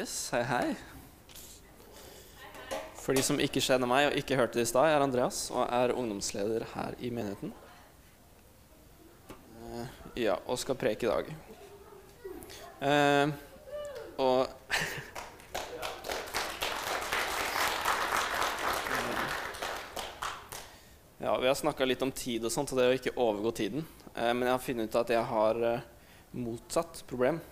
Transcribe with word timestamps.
Yes, 0.00 0.30
hei, 0.32 0.40
hei. 0.48 0.68
For 2.96 3.12
de 3.12 3.20
som 3.20 3.36
ikke 3.42 3.60
kjenner 3.60 3.84
meg 3.90 4.06
og 4.08 4.14
ikke 4.16 4.38
hørte 4.38 4.56
det 4.56 4.62
i 4.64 4.70
stad, 4.70 4.86
jeg 4.88 4.96
er 4.96 5.02
Andreas 5.04 5.40
og 5.52 5.66
er 5.66 5.92
ungdomsleder 5.92 6.64
her 6.70 6.96
i 7.04 7.10
menigheten. 7.12 7.52
Uh, 9.60 9.84
ja, 10.16 10.38
og 10.46 10.56
skal 10.62 10.78
preke 10.80 11.04
i 11.04 11.10
dag. 11.10 11.28
Uh, 12.80 13.28
og 14.24 14.48
Ja, 21.20 21.36
vi 21.36 21.44
har 21.50 21.60
snakka 21.60 21.84
litt 21.84 22.00
om 22.00 22.08
tid 22.08 22.48
og 22.48 22.52
sånt, 22.56 22.72
og 22.72 22.80
det 22.80 22.88
å 22.88 22.96
ikke 22.96 23.18
overgå 23.20 23.52
tiden. 23.60 23.84
Uh, 24.14 24.32
men 24.32 24.48
jeg 24.48 24.54
har 24.56 24.68
funnet 24.70 24.88
ut 24.88 25.00
at 25.04 25.12
jeg 25.18 25.32
har 25.36 25.64
motsatt 26.32 27.04
problem. 27.10 27.44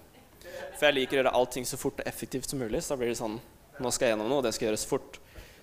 For 0.79 0.89
jeg 0.89 0.96
liker 0.96 1.16
å 1.16 1.20
gjøre 1.23 1.32
allting 1.39 1.66
så 1.68 1.79
fort 1.80 2.00
og 2.02 2.09
effektivt 2.09 2.50
som 2.50 2.61
mulig. 2.62 2.82
Så 2.84 2.95
da 2.95 3.00
blir 3.00 3.12
det 3.12 3.20
sånn 3.20 3.38
Nå 3.79 3.93
skal 3.95 4.09
jeg 4.09 4.16
gjennom 4.16 4.27
noe, 4.27 4.41
og 4.41 4.46
det 4.48 4.51
skal 4.56 4.73
gjøres 4.73 4.88
fort. 4.91 5.20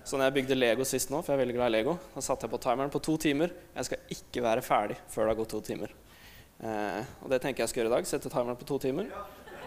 Så 0.07 0.16
når 0.16 0.29
jeg 0.29 0.35
bygde 0.38 0.55
Lego 0.55 0.85
sist 0.88 1.09
nå, 1.11 1.20
for 1.20 1.33
jeg 1.33 1.35
er 1.35 1.41
veldig 1.41 1.55
glad 1.57 1.67
i 1.67 1.73
Lego, 1.73 1.97
da 2.13 2.21
satte 2.23 2.45
jeg 2.47 2.52
på 2.53 2.59
timeren 2.63 2.91
på 2.93 3.02
to 3.03 3.17
timer. 3.19 3.52
Jeg 3.75 3.88
skal 3.89 4.13
ikke 4.16 4.43
være 4.45 4.63
ferdig 4.63 4.95
før 5.11 5.25
det 5.25 5.33
har 5.33 5.39
gått 5.41 5.52
to 5.52 5.59
timer. 5.66 5.91
Eh, 6.63 7.02
og 7.25 7.33
det 7.33 7.41
tenker 7.43 7.66
jeg 7.66 7.73
skal 7.73 7.81
gjøre 7.81 7.91
i 7.91 7.95
dag. 7.97 8.07
Sette 8.07 8.31
timeren 8.31 8.55
på 8.61 8.67
to 8.69 8.77
timer. 8.85 9.09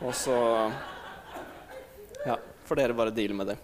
Og 0.00 0.14
så 0.16 0.36
Ja, 2.24 2.38
får 2.64 2.80
dere 2.80 2.96
bare 2.96 3.12
deale 3.12 3.36
med 3.36 3.52
det. 3.52 3.58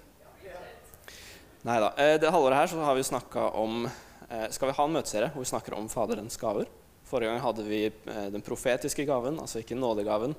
Nei 1.65 1.79
da. 1.81 1.95
Eh, 1.97 2.19
det 2.21 2.29
halvåret 2.29 2.61
her 2.61 2.73
så 2.75 2.85
har 2.85 2.97
vi 2.99 3.07
snakka 3.09 3.47
om 3.57 3.87
eh, 3.87 4.49
Skal 4.53 4.69
vi 4.69 4.75
ha 4.77 4.85
en 4.85 4.97
møteserie 4.99 5.31
hvor 5.33 5.47
vi 5.47 5.49
snakker 5.49 5.79
om 5.79 5.89
Faderens 5.89 6.37
gaver? 6.37 6.69
Forrige 7.09 7.33
gang 7.33 7.41
hadde 7.41 7.65
vi 7.65 7.87
eh, 7.89 8.27
den 8.35 8.45
profetiske 8.45 9.07
gaven, 9.09 9.39
altså 9.41 9.63
ikke 9.63 9.79
nådegaven. 9.79 10.37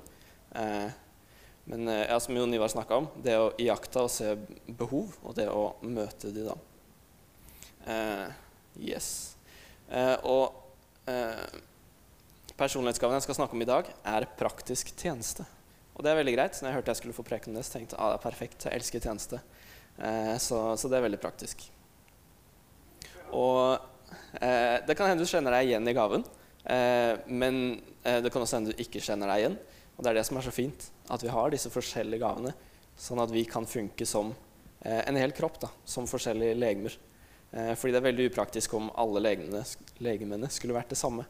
Eh, 0.54 0.88
men 1.66 1.88
eh, 1.88 2.06
ja, 2.06 2.20
som 2.20 2.36
Jon 2.36 2.54
Ivar 2.54 2.70
snakka 2.70 3.00
om, 3.00 3.08
det 3.22 3.34
å 3.40 3.50
iaktta 3.58 4.04
og 4.06 4.12
se 4.14 4.36
behov, 4.66 5.16
og 5.26 5.34
det 5.34 5.48
å 5.50 5.72
møte 5.82 6.30
de 6.30 6.46
da. 6.46 6.54
Eh, 7.86 8.28
yes. 8.92 9.08
Eh, 9.90 10.14
og 10.26 11.10
eh, 11.10 11.58
personlighetsgaven 12.58 13.18
jeg 13.18 13.26
skal 13.26 13.38
snakke 13.40 13.58
om 13.58 13.66
i 13.66 13.68
dag, 13.68 13.90
er 14.06 14.28
praktisk 14.38 14.94
tjeneste. 14.94 15.46
Og 15.96 16.04
det 16.04 16.12
er 16.12 16.20
veldig 16.20 16.36
greit. 16.36 16.58
Når 16.60 16.70
jeg 16.70 16.78
hørte 16.78 16.94
jeg 16.94 17.02
skulle 17.02 17.18
få 17.18 17.26
preken 17.26 17.50
om 17.50 17.58
det, 17.58 17.66
så 17.66 17.76
tenkte 17.78 17.96
jeg 17.96 18.02
ah, 18.04 18.14
det 18.14 18.20
er 18.20 18.26
perfekt. 18.28 18.66
Jeg 18.68 18.78
elsker 18.78 19.02
tjeneste. 19.02 19.42
Eh, 19.98 20.34
så, 20.42 20.62
så, 20.78 20.90
det 20.92 20.98
er 20.98 21.06
veldig 21.08 21.22
praktisk. 21.22 21.66
Og 23.34 23.94
det 24.36 24.94
kan 24.94 25.08
hende 25.10 25.24
du 25.24 25.28
kjenner 25.28 25.50
deg 25.56 25.66
igjen 25.66 25.88
i 25.90 25.94
gaven, 25.96 26.22
men 27.26 27.56
det 28.04 28.30
kan 28.30 28.44
også 28.44 28.60
hende 28.60 28.74
du 28.76 28.82
ikke 28.84 29.00
kjenner 29.02 29.32
deg 29.32 29.40
igjen. 29.40 29.56
Og 29.96 30.04
det 30.04 30.10
er 30.10 30.18
det 30.18 30.26
som 30.28 30.36
er 30.38 30.44
så 30.44 30.52
fint, 30.52 30.88
at 31.12 31.22
vi 31.24 31.32
har 31.32 31.52
disse 31.52 31.72
forskjellige 31.72 32.20
gavene, 32.20 32.52
sånn 32.96 33.20
at 33.22 33.32
vi 33.32 33.44
kan 33.48 33.68
funke 33.68 34.06
som 34.08 34.32
eh, 34.80 35.02
en 35.02 35.16
hel 35.16 35.32
kropp, 35.36 35.60
da, 35.62 35.70
som 35.88 36.08
forskjellige 36.08 36.58
legemer. 36.58 36.96
Eh, 37.52 37.72
fordi 37.78 37.94
det 37.94 38.00
er 38.02 38.08
veldig 38.10 38.28
upraktisk 38.30 38.76
om 38.76 38.90
alle 38.98 39.22
legemene, 39.24 39.62
legemene 40.04 40.50
skulle 40.52 40.76
vært 40.76 40.92
det 40.92 41.00
samme. 41.00 41.24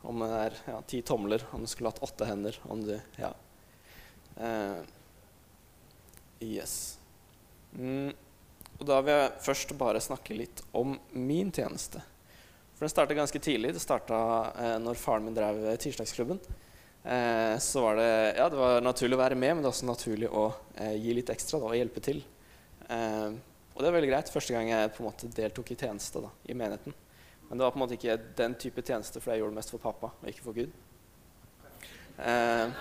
Om 0.00 0.22
det 0.24 0.30
er 0.38 0.56
ja, 0.70 0.78
ti 0.88 1.02
tomler, 1.04 1.44
om 1.52 1.64
du 1.64 1.68
skulle 1.68 1.92
hatt 1.92 2.02
åtte 2.04 2.28
hender, 2.28 2.56
om 2.72 2.84
du 2.86 2.96
Ja. 3.20 3.34
Eh, 4.40 4.80
yes. 6.40 6.96
Mm. 7.76 8.14
Og 8.80 8.86
da 8.88 9.02
vil 9.04 9.12
jeg 9.12 9.32
først 9.44 9.74
bare 9.76 10.00
snakke 10.00 10.36
litt 10.38 10.62
om 10.72 10.94
min 11.12 11.52
tjeneste. 11.52 12.00
For 12.72 12.86
den 12.86 12.94
starta 12.94 13.14
ganske 13.18 13.42
tidlig. 13.44 13.74
Det 13.76 13.82
starta 13.84 14.16
eh, 14.56 14.78
når 14.80 14.96
faren 14.96 15.26
min 15.28 15.36
drev 15.36 15.60
tirsdagsklubben. 15.82 16.40
Eh, 17.04 17.58
så 17.58 17.82
var 17.82 17.96
det, 17.96 18.10
ja, 18.36 18.48
det 18.52 18.58
var 18.60 18.82
naturlig 18.84 19.16
å 19.16 19.22
være 19.22 19.38
med, 19.38 19.54
men 19.54 19.62
det 19.62 19.70
var 19.70 19.76
også 19.76 19.88
naturlig 19.88 20.28
å 20.28 20.50
eh, 20.76 20.96
gi 21.00 21.14
litt 21.16 21.32
ekstra 21.32 21.62
da, 21.62 21.70
og 21.70 21.78
hjelpe 21.78 22.02
til. 22.04 22.20
Eh, 22.88 23.30
og 23.72 23.80
det 23.80 23.88
var 23.88 23.96
veldig 23.96 24.10
greit. 24.10 24.32
Første 24.32 24.52
gang 24.52 24.68
jeg 24.68 24.92
på 24.92 25.00
en 25.00 25.08
måte 25.08 25.30
deltok 25.32 25.72
i 25.72 25.78
tjeneste 25.80 26.20
da, 26.20 26.32
i 26.44 26.56
menigheten. 26.56 26.96
Men 27.48 27.58
det 27.58 27.64
var 27.64 27.72
på 27.72 27.80
en 27.80 27.84
måte 27.86 27.96
ikke 27.96 28.18
den 28.38 28.54
type 28.60 28.84
tjeneste, 28.84 29.22
for 29.22 29.32
jeg 29.32 29.40
gjorde 29.40 29.56
det 29.56 29.60
mest 29.62 29.72
for 29.72 29.82
pappa 29.82 30.12
og 30.12 30.28
ikke 30.28 30.44
for 30.44 30.58
Gud. 30.58 30.74
Eh, 32.20 32.74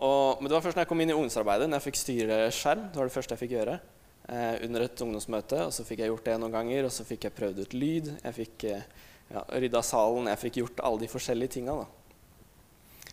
og, 0.00 0.40
men 0.40 0.48
det 0.48 0.56
var 0.56 0.64
først 0.64 0.76
når 0.76 0.84
jeg 0.84 0.90
kom 0.90 1.04
inn 1.04 1.12
i 1.12 1.16
ungdomsarbeidet, 1.16 1.68
når 1.70 1.80
jeg 1.80 1.86
fikk 1.86 2.00
styre 2.00 2.40
skjerm. 2.56 2.88
Det 2.90 3.00
var 3.00 3.08
det 3.08 3.14
første 3.14 3.36
jeg 3.36 3.42
fikk 3.44 3.54
gjøre 3.58 3.78
eh, 3.78 4.56
under 4.66 4.84
et 4.88 5.04
ungdomsmøte. 5.06 5.62
Og 5.68 5.74
så 5.76 5.86
fikk 5.86 6.02
jeg 6.02 6.12
gjort 6.12 6.26
det 6.26 6.36
noen 6.42 6.58
ganger, 6.58 6.88
og 6.88 6.94
så 6.96 7.06
fikk 7.08 7.28
jeg 7.28 7.36
prøvd 7.36 7.62
ut 7.62 7.76
lyd. 7.78 8.12
Jeg 8.18 8.36
fikk 8.40 8.66
eh, 8.72 8.86
ja, 9.30 9.44
rydda 9.62 9.82
salen, 9.86 10.28
jeg 10.30 10.42
fikk 10.44 10.60
gjort 10.62 10.84
alle 10.86 11.04
de 11.04 11.10
forskjellige 11.10 11.54
tinga. 11.58 11.76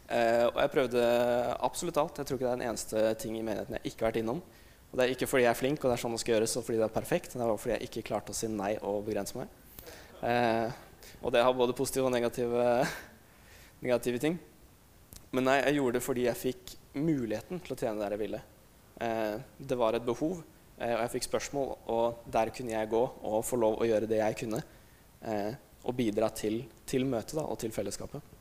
Eh, 0.07 0.45
og 0.47 0.57
jeg 0.61 0.71
prøvde 0.73 1.03
absolutt 1.67 1.99
alt. 2.01 2.17
Jeg 2.21 2.29
tror 2.29 2.39
ikke 2.39 2.47
det 2.47 2.53
er 2.53 2.61
den 2.61 2.69
eneste 2.69 3.03
ting 3.21 3.35
i 3.37 3.43
menigheten 3.43 3.77
jeg 3.77 3.91
ikke 3.91 4.05
har 4.05 4.11
vært 4.11 4.21
innom. 4.23 4.41
Og 4.87 4.97
det 4.97 5.03
er 5.03 5.13
ikke 5.13 5.27
fordi 5.27 5.43
jeg 5.43 5.51
er 5.51 5.59
flink, 5.59 5.81
og 5.83 5.91
det 5.91 5.97
er 5.97 6.03
sånn 6.03 6.15
det 6.15 6.21
skal 6.23 6.37
gjøres, 6.37 6.57
og 6.57 6.65
fordi 6.65 6.79
det 6.79 6.87
er 6.87 6.95
perfekt. 6.95 7.35
Det 7.35 7.43
var 7.43 7.61
fordi 7.61 7.75
jeg 7.75 7.89
ikke 7.89 8.05
klarte 8.09 8.33
å 8.33 8.37
si 8.37 8.49
nei 8.51 8.73
og 8.79 9.01
begrense 9.07 9.37
meg. 9.37 9.51
Eh, 10.25 10.67
og 11.21 11.33
det 11.33 11.43
har 11.43 11.57
både 11.57 11.75
positive 11.77 12.07
og 12.07 12.13
negative, 12.15 12.67
negative, 13.85 14.21
ting. 14.23 14.37
Men 15.35 15.49
nei, 15.49 15.57
jeg 15.59 15.81
gjorde 15.81 15.99
det 15.99 16.05
fordi 16.05 16.27
jeg 16.29 16.39
fikk 16.39 16.77
muligheten 16.97 17.59
til 17.61 17.75
å 17.75 17.79
tjene 17.79 18.01
der 18.01 18.15
jeg 18.15 18.23
ville. 18.23 18.41
Eh, 19.03 19.35
det 19.59 19.77
var 19.77 19.97
et 19.97 20.07
behov, 20.07 20.39
eh, 20.79 20.95
og 20.95 21.03
jeg 21.03 21.13
fikk 21.17 21.27
spørsmål, 21.27 21.73
og 21.93 22.23
der 22.31 22.53
kunne 22.55 22.73
jeg 22.73 22.93
gå 22.95 23.03
og 23.03 23.43
få 23.45 23.59
lov 23.59 23.81
å 23.81 23.89
gjøre 23.89 24.09
det 24.09 24.21
jeg 24.23 24.39
kunne. 24.45 24.63
Eh, 25.21 25.51
og 25.87 25.95
bidra 25.95 26.29
til, 26.35 26.61
til 26.85 27.07
møtet 27.07 27.37
da, 27.39 27.45
og 27.47 27.59
til 27.61 27.71
fellesskapet. 27.71 28.35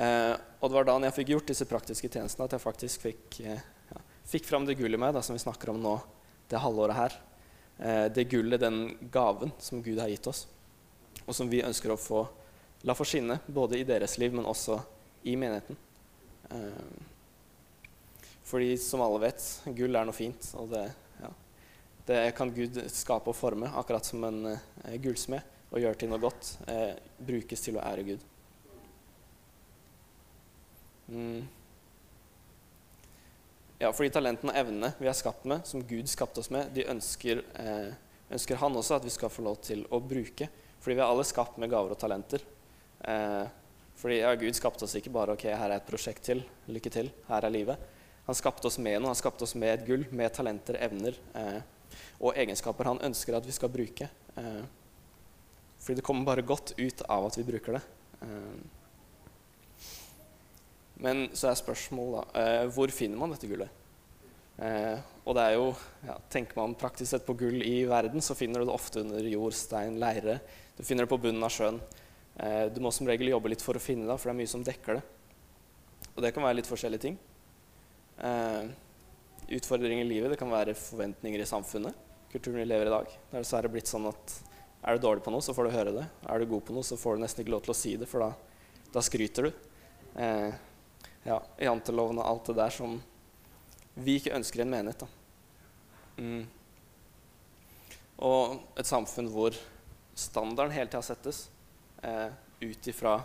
Eh, 0.00 0.34
og 0.60 0.70
det 0.70 0.76
var 0.76 0.86
da 0.88 0.96
jeg 1.06 1.16
fikk 1.18 1.32
gjort 1.34 1.50
disse 1.52 1.66
praktiske 1.68 2.10
tjenestene, 2.10 2.46
at 2.48 2.56
jeg 2.56 2.62
faktisk 2.62 3.04
fikk, 3.06 3.40
eh, 3.44 3.62
ja, 3.90 4.02
fikk 4.32 4.48
fram 4.48 4.66
det 4.66 4.78
gullet 4.78 4.98
i 4.98 5.02
meg 5.02 5.18
som 5.22 5.36
vi 5.36 5.42
snakker 5.42 5.72
om 5.72 5.82
nå 5.82 5.96
det 6.50 6.62
halvåret 6.62 6.98
her. 6.98 7.18
Eh, 7.78 8.06
det 8.14 8.26
gullet, 8.32 8.62
den 8.62 8.96
gaven 9.12 9.54
som 9.62 9.82
Gud 9.82 10.00
har 10.02 10.10
gitt 10.10 10.26
oss, 10.30 10.46
og 11.24 11.36
som 11.36 11.50
vi 11.50 11.62
ønsker 11.66 11.94
å 11.94 12.00
få, 12.00 12.24
la 12.86 12.96
få 12.96 13.06
skinne, 13.06 13.38
både 13.46 13.78
i 13.78 13.86
deres 13.86 14.18
liv, 14.18 14.34
men 14.34 14.48
også 14.48 14.80
i 15.30 15.36
menigheten. 15.38 15.78
Eh, 16.50 17.06
fordi 18.50 18.74
som 18.82 19.04
alle 19.04 19.22
vet, 19.22 19.46
gull 19.78 19.94
er 19.94 20.08
noe 20.08 20.16
fint, 20.16 20.50
og 20.58 20.72
det, 20.74 20.88
det 22.08 22.18
kan 22.34 22.50
Gud 22.50 22.80
skape 22.90 23.30
og 23.30 23.38
forme, 23.38 23.70
akkurat 23.78 24.06
som 24.06 24.24
en 24.26 24.40
eh, 24.50 24.96
gullsmed 24.98 25.59
og 25.70 25.78
gjør 25.78 25.96
til 25.98 26.10
noe 26.10 26.22
godt, 26.22 26.56
eh, 26.68 26.98
brukes 27.18 27.62
til 27.62 27.78
å 27.78 27.84
ære 27.84 28.04
Gud. 28.06 28.26
Mm. 31.10 31.48
Ja, 33.80 33.90
fordi 33.96 34.10
talentene 34.12 34.52
og 34.52 34.58
evnene 34.60 34.92
vi 34.98 35.08
er 35.08 35.16
skapt 35.16 35.46
med, 35.48 35.64
som 35.66 35.82
Gud 35.86 36.10
skapte 36.10 36.42
oss 36.42 36.50
med, 36.52 36.68
de 36.74 36.84
ønsker, 36.90 37.44
eh, 37.56 37.94
ønsker, 38.30 38.58
han 38.60 38.76
også 38.76 38.98
at 38.98 39.06
vi 39.06 39.14
skal 39.14 39.32
få 39.32 39.42
lov 39.46 39.62
til 39.64 39.86
å 39.90 40.02
bruke. 40.02 40.50
Fordi 40.80 40.96
vi 40.96 41.00
er 41.00 41.08
alle 41.08 41.24
skapt 41.24 41.58
med 41.58 41.70
gaver 41.70 41.94
og 41.94 41.98
talenter. 42.00 42.44
Eh, 43.00 43.46
fordi 43.96 44.20
ja, 44.20 44.34
Gud 44.34 44.56
skapte 44.56 44.84
oss 44.84 44.96
ikke 44.96 45.12
bare 45.12 45.32
ok, 45.36 45.46
her 45.48 45.70
er 45.70 45.78
et 45.78 45.88
prosjekt 45.88 46.24
til, 46.24 46.42
lykke 46.68 46.92
til, 46.92 47.10
her 47.28 47.44
er 47.44 47.52
livet. 47.52 47.88
Han 48.26 48.36
skapte 48.36 48.68
oss 48.68 48.78
med 48.78 49.00
noe, 49.00 49.10
han 49.10 49.18
skapte 49.18 49.44
oss 49.44 49.56
med 49.58 49.74
et 49.74 49.86
gull, 49.86 50.04
med 50.12 50.32
talenter, 50.32 50.78
evner 50.80 51.16
eh, 51.34 51.60
og 52.20 52.36
egenskaper 52.38 52.86
han 52.86 53.00
ønsker 53.02 53.36
at 53.36 53.48
vi 53.48 53.56
skal 53.56 53.72
bruke. 53.72 54.08
Eh, 54.36 54.62
fordi 55.80 56.00
det 56.00 56.04
kommer 56.04 56.28
bare 56.28 56.44
godt 56.44 56.74
ut 56.76 57.02
av 57.08 57.26
at 57.26 57.38
vi 57.38 57.46
bruker 57.48 57.78
det. 57.78 57.82
Eh, 58.20 58.56
men 61.00 61.28
så 61.32 61.48
er 61.48 61.56
spørsmålet 61.56 62.34
da 62.34 62.66
hvor 62.74 62.92
finner 62.92 63.16
man 63.20 63.32
dette 63.32 63.48
gullet? 63.48 63.70
Eh, 64.60 64.98
og 65.24 65.36
det 65.38 65.46
er 65.46 65.54
jo, 65.56 65.70
ja, 66.04 66.18
Tenker 66.32 66.58
man 66.60 66.76
praktisk 66.76 67.14
sett 67.14 67.24
på 67.24 67.38
gull 67.40 67.62
i 67.64 67.86
verden, 67.88 68.20
så 68.20 68.36
finner 68.36 68.60
du 68.60 68.68
det 68.68 68.74
ofte 68.74 69.00
under 69.00 69.24
jord, 69.24 69.56
stein, 69.56 69.96
leire. 70.02 70.36
Du 70.76 70.84
finner 70.84 71.06
det 71.06 71.12
på 71.12 71.20
bunnen 71.22 71.44
av 71.46 71.54
sjøen. 71.54 71.80
Du 72.72 72.78
må 72.80 72.88
som 72.94 73.08
regel 73.08 73.28
jobbe 73.28 73.50
litt 73.52 73.60
for 73.60 73.76
å 73.76 73.82
finne 73.82 74.06
det, 74.08 74.14
for 74.16 74.30
det 74.30 74.32
er 74.32 74.38
mye 74.38 74.48
som 74.48 74.62
dekker 74.64 74.96
det. 74.96 75.02
Og 76.14 76.22
det 76.24 76.30
kan 76.32 76.44
være 76.46 76.56
litt 76.56 76.70
forskjellige 76.70 77.02
ting. 77.04 77.18
Utfordringer 79.58 80.06
i 80.06 80.08
livet, 80.08 80.32
det 80.32 80.38
kan 80.40 80.52
være 80.52 80.76
forventninger 80.78 81.42
i 81.42 81.48
samfunnet. 81.48 81.96
Kulturen 82.32 82.62
vi 82.62 82.68
lever 82.70 82.88
i 82.88 82.94
dag. 82.94 83.12
Det 83.12 83.36
er 83.36 83.44
dessverre 83.44 83.72
blitt 83.72 83.90
sånn 83.90 84.08
at 84.08 84.36
er 84.82 84.96
du 84.96 85.02
dårlig 85.04 85.24
på 85.24 85.32
noe, 85.32 85.44
så 85.44 85.54
får 85.56 85.68
du 85.68 85.74
høre 85.74 85.92
det. 85.92 86.06
Er 86.24 86.40
du 86.40 86.48
god 86.48 86.64
på 86.64 86.74
noe, 86.76 86.86
så 86.86 86.96
får 86.96 87.16
du 87.16 87.24
nesten 87.24 87.44
ikke 87.44 87.52
lov 87.52 87.64
til 87.66 87.74
å 87.74 87.76
si 87.76 87.96
det, 88.00 88.08
for 88.08 88.24
da, 88.24 88.30
da 88.94 89.02
skryter 89.04 89.48
du. 89.48 89.50
Eh, 90.16 90.52
ja, 91.26 91.36
Janteloven 91.60 92.20
og 92.22 92.26
alt 92.26 92.48
det 92.48 92.56
der 92.62 92.72
som 92.74 92.96
vi 94.00 94.16
ikke 94.16 94.34
ønsker 94.38 94.62
i 94.62 94.64
en 94.64 94.72
menighet. 94.72 95.04
Mm. 96.16 96.46
Og 98.24 98.80
et 98.80 98.88
samfunn 98.88 99.28
hvor 99.32 99.56
standarden 100.16 100.74
hele 100.74 100.88
tida 100.88 101.02
settes 101.04 101.46
eh, 102.04 102.28
ut 102.60 102.88
ifra 102.92 103.18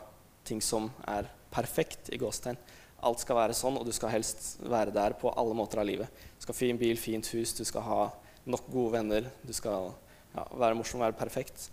ting 0.48 0.62
som 0.64 0.90
er 1.08 1.30
perfekt 1.56 2.12
i 2.14 2.20
gåstegn. 2.20 2.60
Alt 3.06 3.22
skal 3.22 3.38
være 3.38 3.56
sånn, 3.56 3.78
og 3.80 3.88
du 3.88 3.92
skal 3.96 4.14
helst 4.14 4.56
være 4.64 4.94
der 4.96 5.16
på 5.20 5.32
alle 5.36 5.56
måter 5.58 5.82
av 5.82 5.88
livet. 5.88 6.12
Du 6.36 6.46
skal 6.46 6.56
ha 6.56 6.60
fin 6.60 6.80
bil, 6.80 7.00
fint 7.00 7.28
hus, 7.36 7.54
du 7.56 7.64
skal 7.68 7.84
ha 7.86 8.02
nok 8.48 8.68
gode 8.72 8.96
venner. 8.98 9.28
Du 9.44 9.54
skal 9.56 9.92
ja, 10.36 10.46
være 10.60 10.78
morsom, 10.78 11.02
være 11.04 11.18
perfekt. 11.18 11.70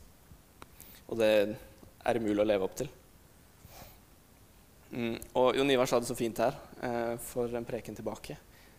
Og 1.11 1.19
det 1.21 1.33
er 1.33 2.19
umulig 2.19 2.43
å 2.43 2.49
leve 2.49 2.67
opp 2.67 2.77
til. 2.79 2.91
Mm, 4.93 5.17
og 5.41 5.57
Jon 5.57 5.71
Ivar 5.73 5.89
sa 5.89 6.01
det 6.01 6.09
så 6.11 6.17
fint 6.17 6.41
her 6.43 6.57
eh, 6.85 7.15
for 7.25 7.53
en 7.57 7.67
preken 7.69 7.97
tilbake. 7.97 8.37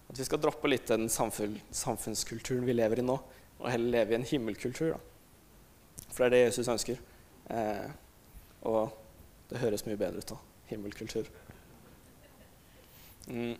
At 0.09 0.19
vi 0.19 0.27
skal 0.27 0.41
droppe 0.41 0.69
litt 0.69 0.87
den 0.91 1.07
samfunn, 1.09 1.55
samfunnskulturen 1.73 2.67
vi 2.67 2.75
lever 2.75 3.01
i 3.01 3.05
nå, 3.05 3.17
og 3.59 3.69
heller 3.71 3.97
leve 3.97 4.13
i 4.13 4.19
en 4.19 4.27
himmelkultur. 4.29 4.93
Da. 4.93 6.07
For 6.13 6.23
det 6.23 6.27
er 6.27 6.35
det 6.35 6.41
Jesus 6.43 6.69
ønsker. 6.69 6.99
Eh, 7.49 7.87
og 8.69 8.93
det 9.49 9.61
høres 9.63 9.85
mye 9.87 9.99
bedre 9.99 10.21
ut 10.21 10.33
da. 10.35 10.39
Himmelkultur. 10.69 11.29
Mm. 13.27 13.55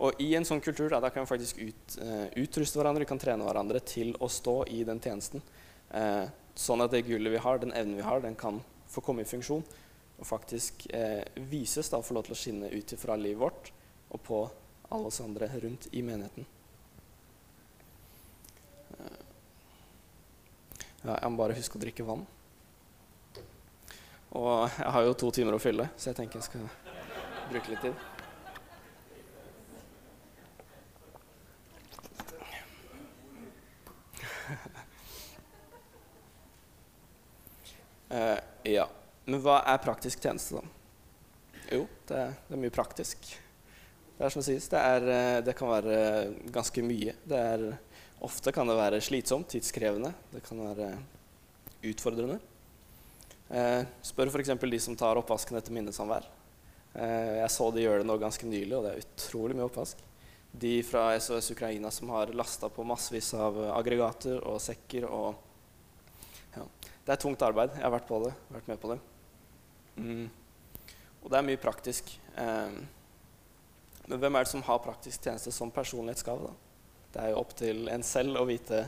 Og 0.00 0.20
i 0.22 0.30
en 0.36 0.46
sånn 0.48 0.62
kultur 0.64 0.88
da, 0.88 1.00
da 1.02 1.10
kan 1.12 1.26
vi 1.26 1.28
faktisk 1.28 1.58
ut, 1.60 1.96
uh, 2.00 2.26
utruste 2.40 2.80
hverandre, 2.80 3.04
vi 3.04 3.10
kan 3.10 3.20
trene 3.20 3.44
hverandre 3.44 3.82
til 3.84 4.14
å 4.16 4.30
stå 4.32 4.62
i 4.72 4.80
den 4.88 5.00
tjenesten. 5.02 5.44
Uh, 5.92 6.24
sånn 6.56 6.80
at 6.80 6.94
det 6.94 7.04
gullet 7.08 7.34
vi 7.34 7.42
har, 7.44 7.60
den 7.60 7.74
evnen 7.76 7.98
vi 7.98 8.06
har, 8.06 8.22
den 8.24 8.38
kan 8.38 8.62
få 8.90 9.04
komme 9.04 9.26
i 9.26 9.28
funksjon 9.28 9.64
og 10.20 10.26
faktisk 10.28 10.86
uh, 10.94 11.20
vises 11.52 11.92
da, 11.92 12.00
og 12.00 12.08
få 12.08 12.16
lov 12.16 12.26
til 12.28 12.36
å 12.36 12.40
skinne 12.40 12.72
ut 12.72 12.96
fra 13.00 13.16
livet 13.20 13.40
vårt 13.40 13.70
og 14.10 14.24
på 14.24 14.40
alle 14.90 15.12
oss 15.12 15.20
andre 15.22 15.48
rundt 15.62 15.86
i 15.92 16.02
menigheten. 16.02 16.48
Ja, 21.00 21.14
jeg 21.14 21.30
må 21.32 21.38
bare 21.40 21.56
huske 21.56 21.78
å 21.78 21.80
drikke 21.80 22.04
vann. 22.04 22.26
Og 24.36 24.66
jeg 24.68 24.92
har 24.94 25.06
jo 25.06 25.14
to 25.18 25.30
timer 25.34 25.56
å 25.56 25.62
fylle, 25.62 25.88
så 25.96 26.10
jeg 26.10 26.18
tenker 26.20 26.38
jeg 26.40 26.48
skal 26.50 26.66
bruke 27.50 27.72
litt 27.72 27.84
tid. 27.88 27.94
Uh, 38.10 38.38
ja. 38.66 38.88
Men 39.24 39.29
hva 39.44 39.60
er 39.68 39.80
praktisk 39.82 40.22
tjeneste, 40.22 40.60
da? 40.60 40.76
Jo, 41.70 41.84
det 42.10 42.24
det 42.48 42.56
er 42.56 42.60
mye 42.60 42.74
praktisk. 42.74 43.30
Det 44.18 44.26
er 44.26 44.32
som 44.32 44.42
det 44.42 44.48
sies, 44.48 44.68
det, 44.68 44.80
er, 44.80 45.06
eh, 45.08 45.38
det, 45.46 45.54
kan 45.56 45.70
være 45.70 45.96
ganske 46.52 46.82
mye. 46.84 47.14
Er, 47.32 47.64
ofte 48.20 48.52
kan 48.52 48.68
det 48.68 48.76
være 48.76 49.00
slitsomt, 49.00 49.48
tidskrevende. 49.48 50.12
Det 50.32 50.42
kan 50.44 50.60
være 50.60 50.90
utfordrende. 51.88 52.36
Eh, 53.48 53.82
spør 54.04 54.32
f.eks. 54.32 54.52
de 54.60 54.80
som 54.82 54.98
tar 54.98 55.20
oppvasken 55.22 55.56
etter 55.56 55.74
minnesamvær. 55.74 56.28
Eh, 56.92 57.38
jeg 57.40 57.54
så 57.54 57.70
de 57.72 57.86
gjøre 57.86 58.02
det 58.02 58.10
nå 58.10 58.18
ganske 58.20 58.50
nylig, 58.50 58.74
og 58.76 58.84
det 58.84 58.92
er 58.92 59.04
utrolig 59.06 59.56
mye 59.56 59.70
oppvask. 59.70 60.02
De 60.50 60.74
fra 60.82 61.12
SOS 61.16 61.52
Ukraina 61.54 61.92
som 61.94 62.10
har 62.12 62.34
lasta 62.34 62.68
på 62.68 62.84
massevis 62.84 63.30
av 63.38 63.56
aggregater 63.70 64.42
og 64.42 64.58
sekker 64.60 65.06
og 65.06 65.46
det 67.10 67.16
er 67.16 67.22
tungt 67.22 67.42
arbeid. 67.42 67.72
Jeg 67.74 67.82
har 67.82 67.90
vært 67.94 68.06
på 68.06 68.20
det, 68.22 68.34
vært 68.54 68.68
med 68.70 68.78
på 68.82 68.92
det. 68.92 69.00
Mm. 69.96 70.28
Og 71.20 71.30
det 71.30 71.38
er 71.38 71.46
mye 71.46 71.60
praktisk. 71.60 72.12
Um, 72.36 72.80
men 74.10 74.18
hvem 74.18 74.36
er 74.36 74.46
det 74.46 74.50
som 74.50 74.64
har 74.66 74.82
praktisk 74.82 75.22
tjeneste 75.22 75.52
som 75.54 75.70
personlighetsgave? 75.70 76.48
da? 76.48 76.54
Det 77.10 77.22
er 77.22 77.32
jo 77.32 77.40
opp 77.42 77.54
til 77.58 77.88
en 77.90 78.04
selv 78.06 78.40
å 78.40 78.46
vite 78.48 78.84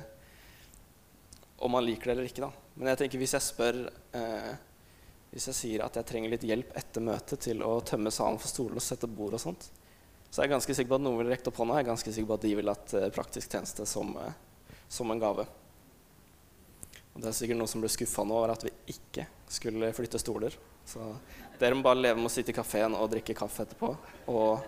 om 1.62 1.70
man 1.70 1.84
liker 1.87 2.10
det 2.10 2.16
eller 2.16 2.31
ikke. 2.31 2.43
da. 2.43 2.50
Men 2.75 2.90
jeg 2.93 3.02
tenker 3.02 3.22
hvis 3.22 3.34
jeg 3.37 3.44
spør 3.44 3.76
eh, 4.19 4.52
Hvis 5.32 5.46
jeg 5.49 5.56
sier 5.56 5.84
at 5.84 5.94
jeg 5.96 6.08
trenger 6.08 6.32
litt 6.32 6.43
hjelp 6.44 6.75
etter 6.76 7.05
møtet 7.05 7.40
til 7.46 7.62
å 7.64 7.76
tømme 7.87 8.10
salen 8.12 8.40
for 8.40 8.50
stoler 8.50 8.76
og 8.76 8.84
sette 8.84 9.08
bord 9.08 9.32
og 9.38 9.40
sånt, 9.40 9.69
så 10.28 10.40
er 10.40 10.44
jeg 10.44 10.52
ganske 10.52 10.75
sikker 10.76 10.90
på 10.90 10.98
at 10.98 11.05
noen 11.05 11.22
vil 11.22 11.31
rekke 11.32 11.48
opp 11.48 11.60
hånda. 11.60 11.78
Jeg 11.78 11.87
er 11.87 11.88
ganske 11.88 12.12
sikker 12.12 12.28
på 12.28 12.37
at 12.37 12.44
de 12.44 12.52
vil 12.58 12.72
ha 12.72 12.75
eh, 12.98 13.08
praktisk 13.14 13.55
tjeneste 13.55 13.87
som, 13.88 14.10
eh, 14.20 14.34
som 14.93 15.12
en 15.12 15.22
gave. 15.22 15.46
Og 17.12 17.22
det 17.22 17.31
er 17.31 17.38
sikkert 17.38 17.60
noen 17.60 17.70
som 17.70 17.84
ble 17.84 17.93
skuffa 17.93 18.26
nå 18.28 18.37
over 18.37 18.52
at 18.52 18.66
vi 18.66 18.75
ikke 18.93 19.26
skulle 19.52 19.93
flytte 19.96 20.20
stoler. 20.20 20.58
Så 20.84 21.14
dere 21.61 21.76
må 21.79 21.84
bare 21.87 22.00
leve 22.00 22.19
med 22.19 22.31
å 22.31 22.32
sitte 22.32 22.50
i 22.52 22.56
kafeen 22.56 22.96
og 22.99 23.11
drikke 23.12 23.37
kaffe 23.38 23.67
etterpå 23.67 23.93
og, 24.32 24.64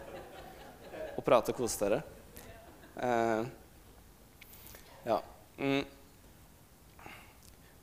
og 1.16 1.24
prate 1.26 1.52
og 1.52 1.58
kose 1.58 1.80
dere. 1.82 2.00
Uh, 2.94 3.42
ja. 5.04 5.18
Mm. 5.58 5.82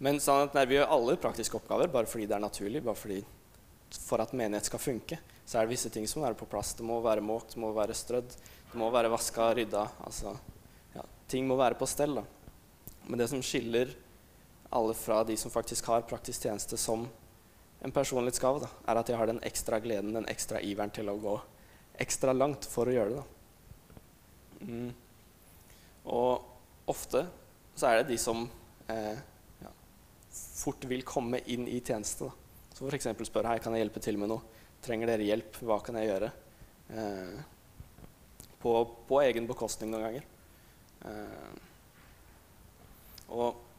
Men 0.02 0.18
sånn 0.24 0.50
nei, 0.56 0.66
vi 0.66 0.80
gjør 0.80 0.94
alle 0.96 1.18
praktiske 1.22 1.60
oppgaver 1.60 1.92
bare 1.94 2.10
fordi 2.10 2.26
det 2.30 2.38
er 2.38 2.44
naturlig. 2.44 2.82
bare 2.82 2.98
fordi 2.98 3.20
For 4.08 4.24
at 4.24 4.34
menighet 4.34 4.72
skal 4.72 4.82
funke, 4.82 5.20
så 5.46 5.60
er 5.60 5.68
det 5.68 5.76
visse 5.76 5.92
ting 5.94 6.08
som 6.08 6.22
må 6.22 6.30
være 6.30 6.40
på 6.40 6.50
plass. 6.50 6.74
Det 6.74 6.86
må 6.88 7.02
være 7.04 7.22
måkt, 7.22 7.54
det 7.54 7.62
må 7.62 7.74
være 7.76 7.98
strødd, 7.98 8.32
det 8.72 8.80
må 8.80 8.90
være 8.94 9.12
vaska, 9.12 9.52
rydda. 9.58 9.84
Altså, 10.08 10.34
ja, 10.96 11.04
ting 11.28 11.46
må 11.48 11.60
være 11.60 11.78
på 11.78 11.90
stell. 11.90 12.16
da. 12.18 12.24
Men 13.06 13.20
det 13.20 13.28
som 13.30 13.44
skiller 13.44 13.92
alle 14.72 14.96
fra 14.96 15.20
de 15.28 15.36
som 15.38 15.52
faktisk 15.52 15.90
har 15.92 16.08
praktisk 16.08 16.48
tjeneste 16.48 16.80
som 16.80 17.04
en 17.82 17.94
personlighetsgave, 17.94 18.62
da, 18.62 18.70
er 18.92 19.00
at 19.02 19.10
jeg 19.10 19.18
har 19.18 19.30
den 19.30 19.42
ekstra 19.48 19.80
gleden, 19.82 20.14
den 20.14 20.28
ekstra 20.30 20.62
iveren 20.62 20.94
til 20.94 21.10
å 21.10 21.18
gå 21.22 21.36
ekstra 22.02 22.34
langt 22.34 22.66
for 22.70 22.90
å 22.90 22.96
gjøre 22.96 23.18
det. 23.18 23.24
Mm. 24.62 24.92
Og 26.14 26.90
ofte 26.92 27.26
så 27.78 27.90
er 27.90 28.02
det 28.02 28.12
de 28.12 28.20
som 28.22 28.44
eh, 28.92 29.18
ja, 29.62 29.72
fort 30.32 30.86
vil 30.90 31.06
komme 31.08 31.42
inn 31.54 31.68
i 31.70 31.80
tjeneste. 31.82 32.30
Da. 32.30 32.68
Så 32.76 32.90
f.eks. 32.90 33.10
spør 33.30 33.50
hei, 33.52 33.58
kan 33.64 33.74
jeg 33.76 33.86
hjelpe 33.86 34.04
til 34.04 34.20
med 34.22 34.32
noe. 34.32 34.62
Trenger 34.82 35.12
dere 35.12 35.26
hjelp? 35.28 35.60
Hva 35.66 35.80
kan 35.86 35.98
jeg 36.00 36.10
gjøre? 36.10 36.32
Eh, 36.98 37.36
på, 38.62 38.76
på, 39.10 39.20
egen 39.26 39.50
bekostning 39.50 39.94
noen 39.94 40.08
ganger. 40.08 40.30
Eh, 41.10 41.52
og 43.32 43.71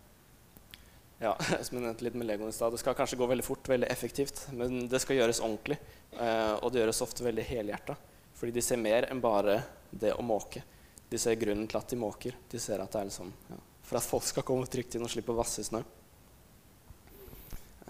ja, 1.22 1.32
som 1.64 1.78
jeg 1.78 1.84
nevnte 1.84 2.06
litt 2.06 2.18
med 2.18 2.28
Legoen 2.28 2.52
i 2.52 2.56
stad, 2.56 2.74
Det 2.74 2.80
skal 2.82 2.96
kanskje 2.98 3.18
gå 3.20 3.28
veldig 3.30 3.46
fort, 3.46 3.68
veldig 3.68 3.88
effektivt, 3.92 4.44
men 4.58 4.86
det 4.90 5.00
skal 5.02 5.20
gjøres 5.20 5.42
ordentlig. 5.44 5.78
Eh, 6.18 6.54
og 6.58 6.72
det 6.72 6.82
gjøres 6.82 7.02
ofte 7.06 7.26
veldig 7.26 7.46
helhjerta. 7.46 7.96
Fordi 8.38 8.54
de 8.56 8.64
ser 8.64 8.80
mer 8.82 9.06
enn 9.10 9.22
bare 9.22 9.60
det 9.90 10.14
å 10.16 10.24
måke. 10.26 10.64
De 11.12 11.20
ser 11.20 11.38
grunnen 11.38 11.68
til 11.70 11.78
at 11.78 11.92
de 11.92 11.98
måker. 12.00 12.36
De 12.50 12.60
ser 12.60 12.82
at 12.82 12.92
det 12.92 13.00
er 13.00 13.10
liksom, 13.10 13.32
ja, 13.52 13.58
for 13.86 14.00
at 14.00 14.08
folk 14.08 14.26
skal 14.26 14.46
komme 14.48 14.70
trygt 14.70 14.96
inn 14.96 15.04
og 15.06 15.12
slippe 15.12 15.34
å 15.34 15.38
vasse 15.38 15.64
snø. 15.66 15.82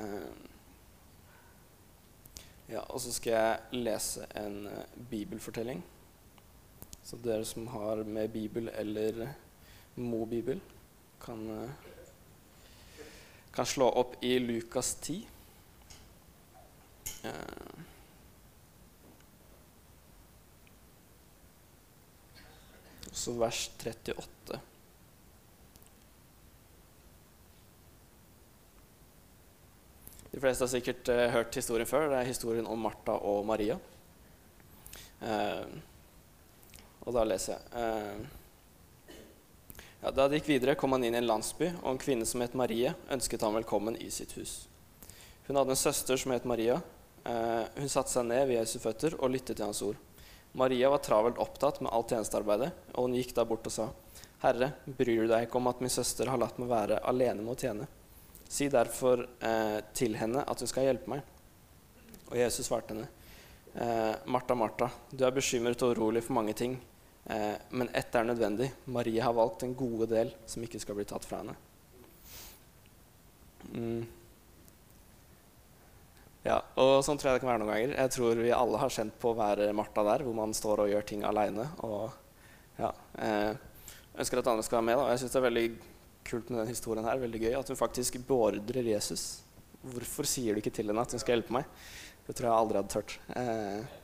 Eh, 0.03 0.33
ja, 2.73 2.83
og 2.89 3.01
så 3.05 3.13
skal 3.13 3.35
jeg 3.35 3.83
lese 3.85 4.27
en 4.39 4.63
uh, 4.65 5.01
bibelfortelling. 5.11 5.83
Så 7.05 7.19
dere 7.21 7.45
som 7.45 7.67
har 7.69 8.01
med 8.09 8.31
Bibel 8.33 8.71
eller 8.73 9.27
Mo-bibel, 9.99 10.63
kan 11.21 11.43
uh, 11.51 11.92
kan 13.53 13.67
slå 13.67 13.89
opp 13.89 14.17
i 14.25 14.39
Lukas 14.39 14.95
10. 14.95 15.29
Eh. 17.23 17.31
Så 23.13 23.33
vers 23.33 23.71
38. 23.79 24.61
De 30.31 30.41
fleste 30.41 30.65
har 30.65 30.69
sikkert 30.73 31.09
uh, 31.13 31.27
hørt 31.35 31.55
historien 31.55 31.87
før. 31.87 32.09
Det 32.09 32.23
er 32.23 32.31
historien 32.31 32.67
om 32.67 32.81
Martha 32.81 33.19
og 33.21 33.45
Maria. 33.47 33.77
Uh, 35.21 35.69
og 37.05 37.13
da 37.15 37.27
leser 37.29 37.59
jeg. 37.59 37.69
Uh, 37.77 38.42
ja, 40.03 40.11
da 40.11 40.27
de 40.29 40.41
gikk 40.41 40.49
videre, 40.51 40.75
kom 40.75 40.93
han 40.97 41.05
inn 41.07 41.15
i 41.15 41.21
en 41.21 41.29
landsby, 41.29 41.69
og 41.85 41.93
en 41.93 42.01
kvinne 42.03 42.27
som 42.27 42.43
het 42.43 42.57
Marie, 42.59 42.91
ønsket 43.15 43.45
ham 43.47 43.55
velkommen 43.55 43.95
i 44.03 44.11
sitt 44.11 44.35
hus. 44.35 44.65
Hun 45.47 45.59
hadde 45.61 45.75
en 45.77 45.79
søster 45.79 46.19
som 46.19 46.35
het 46.35 46.47
Maria. 46.49 46.81
Eh, 47.23 47.63
hun 47.79 47.91
satte 47.91 48.11
seg 48.11 48.27
ned 48.27 48.49
ved 48.49 48.59
Jesu 48.59 48.81
føtter 48.83 49.15
og 49.21 49.31
lyttet 49.31 49.57
til 49.57 49.67
hans 49.67 49.83
ord. 49.87 50.01
Maria 50.59 50.91
var 50.91 51.01
travelt 51.07 51.39
opptatt 51.41 51.81
med 51.81 51.93
alt 51.95 52.11
tjenestearbeidet, 52.13 52.73
og 52.93 53.07
hun 53.07 53.17
gikk 53.17 53.33
da 53.37 53.47
bort 53.47 53.67
og 53.71 53.75
sa, 53.75 53.89
Herre, 54.43 54.73
bryr 54.85 55.23
du 55.23 55.31
deg 55.31 55.47
ikke 55.47 55.61
om 55.61 55.71
at 55.71 55.81
min 55.81 55.93
søster 55.93 56.27
har 56.29 56.41
latt 56.41 56.59
meg 56.59 56.73
være 56.73 56.99
alene 57.07 57.45
med 57.45 57.55
å 57.55 57.61
tjene? 57.63 57.87
Si 58.51 58.67
derfor 58.69 59.23
eh, 59.39 59.79
til 59.95 60.19
henne 60.19 60.43
at 60.43 60.61
hun 60.61 60.71
skal 60.71 60.91
hjelpe 60.91 61.15
meg. 61.15 61.23
Og 62.27 62.35
Jesus 62.41 62.67
svarte 62.67 62.97
henne, 62.97 63.07
eh, 63.79 64.17
Martha, 64.27 64.59
Martha, 64.59 64.91
du 65.15 65.23
er 65.25 65.37
bekymret 65.37 65.87
og 65.87 65.95
urolig 65.95 66.25
for 66.27 66.37
mange 66.41 66.59
ting. 66.59 66.75
Eh, 67.25 67.55
men 67.71 67.91
ett 67.95 68.15
er 68.15 68.27
nødvendig. 68.27 68.73
Marie 68.85 69.23
har 69.23 69.37
valgt 69.37 69.63
en 69.63 69.77
gode 69.79 70.09
del 70.11 70.33
som 70.47 70.65
ikke 70.65 70.81
skal 70.83 70.99
bli 70.99 71.07
tatt 71.09 71.27
fra 71.29 71.43
henne. 71.43 71.55
Mm. 73.73 74.03
Ja, 76.43 76.57
og 76.83 77.05
sånn 77.07 77.21
tror 77.21 77.31
jeg 77.31 77.39
det 77.39 77.45
kan 77.45 77.53
være 77.53 77.63
noen 77.63 77.71
ganger. 77.71 77.95
Jeg 77.95 78.13
tror 78.17 78.41
vi 78.43 78.55
alle 78.55 78.81
har 78.83 78.91
kjent 78.91 79.15
på 79.23 79.31
å 79.31 79.39
være 79.39 79.71
Martha 79.79 80.03
der, 80.09 80.25
hvor 80.27 80.35
man 80.35 80.55
står 80.57 80.83
og 80.85 80.91
gjør 80.91 81.07
ting 81.07 81.23
aleine. 81.27 81.69
Ja, 82.81 82.91
eh, 83.23 83.53
ønsker 84.19 84.43
at 84.43 84.51
andre 84.51 84.67
skal 84.67 84.81
være 84.81 84.89
med. 84.91 84.99
Da. 84.99 85.13
Jeg 85.13 85.23
syns 85.23 85.37
det 85.37 85.39
er 85.39 85.47
veldig 85.47 85.67
kult 86.27 86.51
med 86.51 86.61
den 86.65 86.73
historien 86.73 87.07
her. 87.07 87.23
Veldig 87.23 87.43
gøy 87.45 87.55
at 87.61 87.71
hun 87.71 87.79
faktisk 87.79 88.19
beordrer 88.27 88.91
Jesus. 88.91 89.27
Hvorfor 89.83 90.27
sier 90.27 90.55
du 90.55 90.63
ikke 90.63 90.75
til 90.75 90.91
henne 90.91 91.07
at 91.07 91.15
hun 91.15 91.23
skal 91.23 91.37
hjelpe 91.37 91.55
meg? 91.55 91.71
Det 92.27 92.35
tror 92.39 92.49
jeg 92.49 92.59
aldri 92.59 92.79
hadde 92.81 92.95
tørt. 92.97 93.17
Eh, 93.39 93.95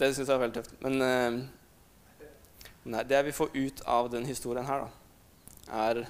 det 0.00 0.14
syns 0.16 0.28
jeg 0.28 0.34
er 0.34 0.42
veldig 0.42 0.56
tøft. 0.56 0.76
Men 0.82 1.04
uh, 1.04 2.26
nei, 2.94 3.04
det 3.08 3.22
vi 3.28 3.36
får 3.36 3.56
ut 3.56 3.82
av 3.90 4.10
den 4.12 4.28
historien 4.28 4.66
her, 4.66 4.86
da, 4.86 5.74
er, 5.86 6.04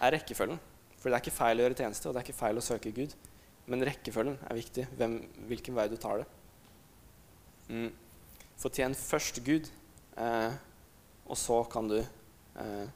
er 0.00 0.16
rekkefølgen. 0.18 0.60
For 0.96 1.08
det 1.08 1.18
er 1.18 1.24
ikke 1.24 1.36
feil 1.36 1.60
å 1.60 1.66
gjøre 1.66 1.78
tjeneste, 1.78 2.08
og 2.08 2.14
det 2.16 2.22
er 2.22 2.26
ikke 2.28 2.40
feil 2.40 2.60
å 2.60 2.64
søke 2.64 2.92
Gud. 2.94 3.14
Men 3.70 3.84
rekkefølgen 3.86 4.38
er 4.46 4.58
viktig. 4.58 4.86
Hvem, 4.98 5.16
hvilken 5.50 5.76
vei 5.76 5.88
du 5.90 5.96
tar 6.00 6.22
det. 6.22 6.26
Mm. 7.70 7.90
Fortjen 8.58 8.94
først 8.96 9.40
Gud, 9.46 9.68
eh, 10.22 10.56
og 11.26 11.38
så 11.38 11.58
kan 11.70 11.88
du 11.90 11.96
eh, 11.98 12.86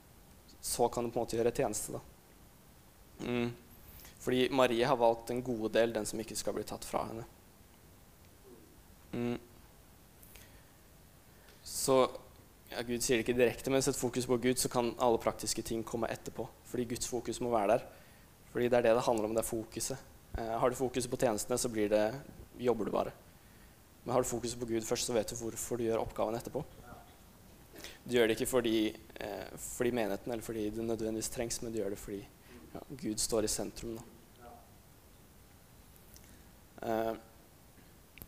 Så 0.62 0.86
kan 0.92 1.04
du 1.04 1.10
på 1.10 1.18
en 1.18 1.24
måte 1.24 1.38
gjøre 1.38 1.52
tjeneste, 1.56 1.96
da. 1.96 2.00
Mm. 3.24 3.50
Fordi 4.20 4.48
Marie 4.52 4.84
har 4.84 4.98
valgt 5.00 5.30
den 5.30 5.40
gode 5.42 5.72
del, 5.72 5.94
den 5.94 6.06
som 6.06 6.20
ikke 6.20 6.36
skal 6.36 6.56
bli 6.56 6.64
tatt 6.68 6.84
fra 6.84 7.06
henne. 7.08 7.24
Mm. 9.14 9.38
Så 11.70 11.96
ja, 12.70 12.82
Gud 12.82 13.02
sier 13.02 13.20
det 13.20 13.24
ikke 13.24 13.38
direkte, 13.38 13.70
men 13.70 13.82
sett 13.82 13.98
fokus 13.98 14.26
på 14.26 14.40
Gud, 14.42 14.58
så 14.58 14.68
kan 14.70 14.90
alle 14.98 15.20
praktiske 15.22 15.62
ting 15.66 15.84
komme 15.86 16.10
etterpå. 16.10 16.48
Fordi 16.66 16.88
Guds 16.90 17.06
fokus 17.06 17.38
må 17.42 17.52
være 17.54 17.76
der. 17.76 17.84
Fordi 18.50 18.66
det 18.66 18.78
er 18.80 18.88
det 18.88 18.94
det 18.98 19.06
handler 19.06 19.28
om, 19.28 19.36
det 19.36 19.44
er 19.44 19.46
fokuset. 19.46 20.02
Eh, 20.34 20.54
har 20.58 20.70
du 20.70 20.78
fokuset 20.78 21.10
på 21.10 21.18
tjenestene, 21.20 21.58
så 21.58 21.70
blir 21.70 21.90
det, 21.92 22.02
jobber 22.58 22.90
du 22.90 22.94
bare. 22.94 23.14
Men 24.02 24.16
har 24.16 24.24
du 24.24 24.28
fokuset 24.28 24.58
på 24.58 24.66
Gud 24.66 24.86
først, 24.86 25.06
så 25.06 25.14
vet 25.14 25.30
du 25.30 25.38
hvorfor 25.38 25.78
du 25.78 25.86
gjør 25.86 26.02
oppgaven 26.02 26.34
etterpå. 26.34 26.64
Du 28.02 28.16
gjør 28.16 28.26
det 28.26 28.38
ikke 28.38 28.50
fordi, 28.50 28.76
eh, 29.20 29.56
fordi 29.56 29.94
menigheten 29.94 30.32
eller 30.32 30.42
fordi 30.42 30.70
det 30.70 30.84
nødvendigvis 30.84 31.30
trengs, 31.30 31.62
men 31.62 31.72
du 31.72 31.78
gjør 31.78 31.94
det 31.94 31.98
fordi 31.98 32.20
ja, 32.74 32.80
Gud 32.90 33.18
står 33.18 33.46
i 33.46 33.54
sentrum. 33.54 33.98
Eh, 36.82 37.14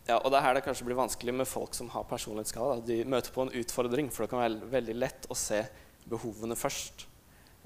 ja, 0.07 0.17
og 0.17 0.31
det 0.31 0.39
er 0.39 0.43
her 0.43 0.57
det 0.57 0.65
kanskje 0.65 0.85
blir 0.87 0.99
vanskelig 0.99 1.33
med 1.35 1.47
folk 1.47 1.75
som 1.77 1.87
har 1.93 2.03
personlighetsskade. 2.09 2.83
De 2.89 2.99
møter 3.07 3.31
på 3.31 3.45
en 3.45 3.53
utfordring, 3.61 4.09
for 4.11 4.25
det 4.25 4.33
kan 4.33 4.41
være 4.41 4.71
veldig 4.73 4.95
lett 4.99 5.27
å 5.31 5.37
se 5.37 5.61
behovene 6.11 6.57
først. 6.59 7.05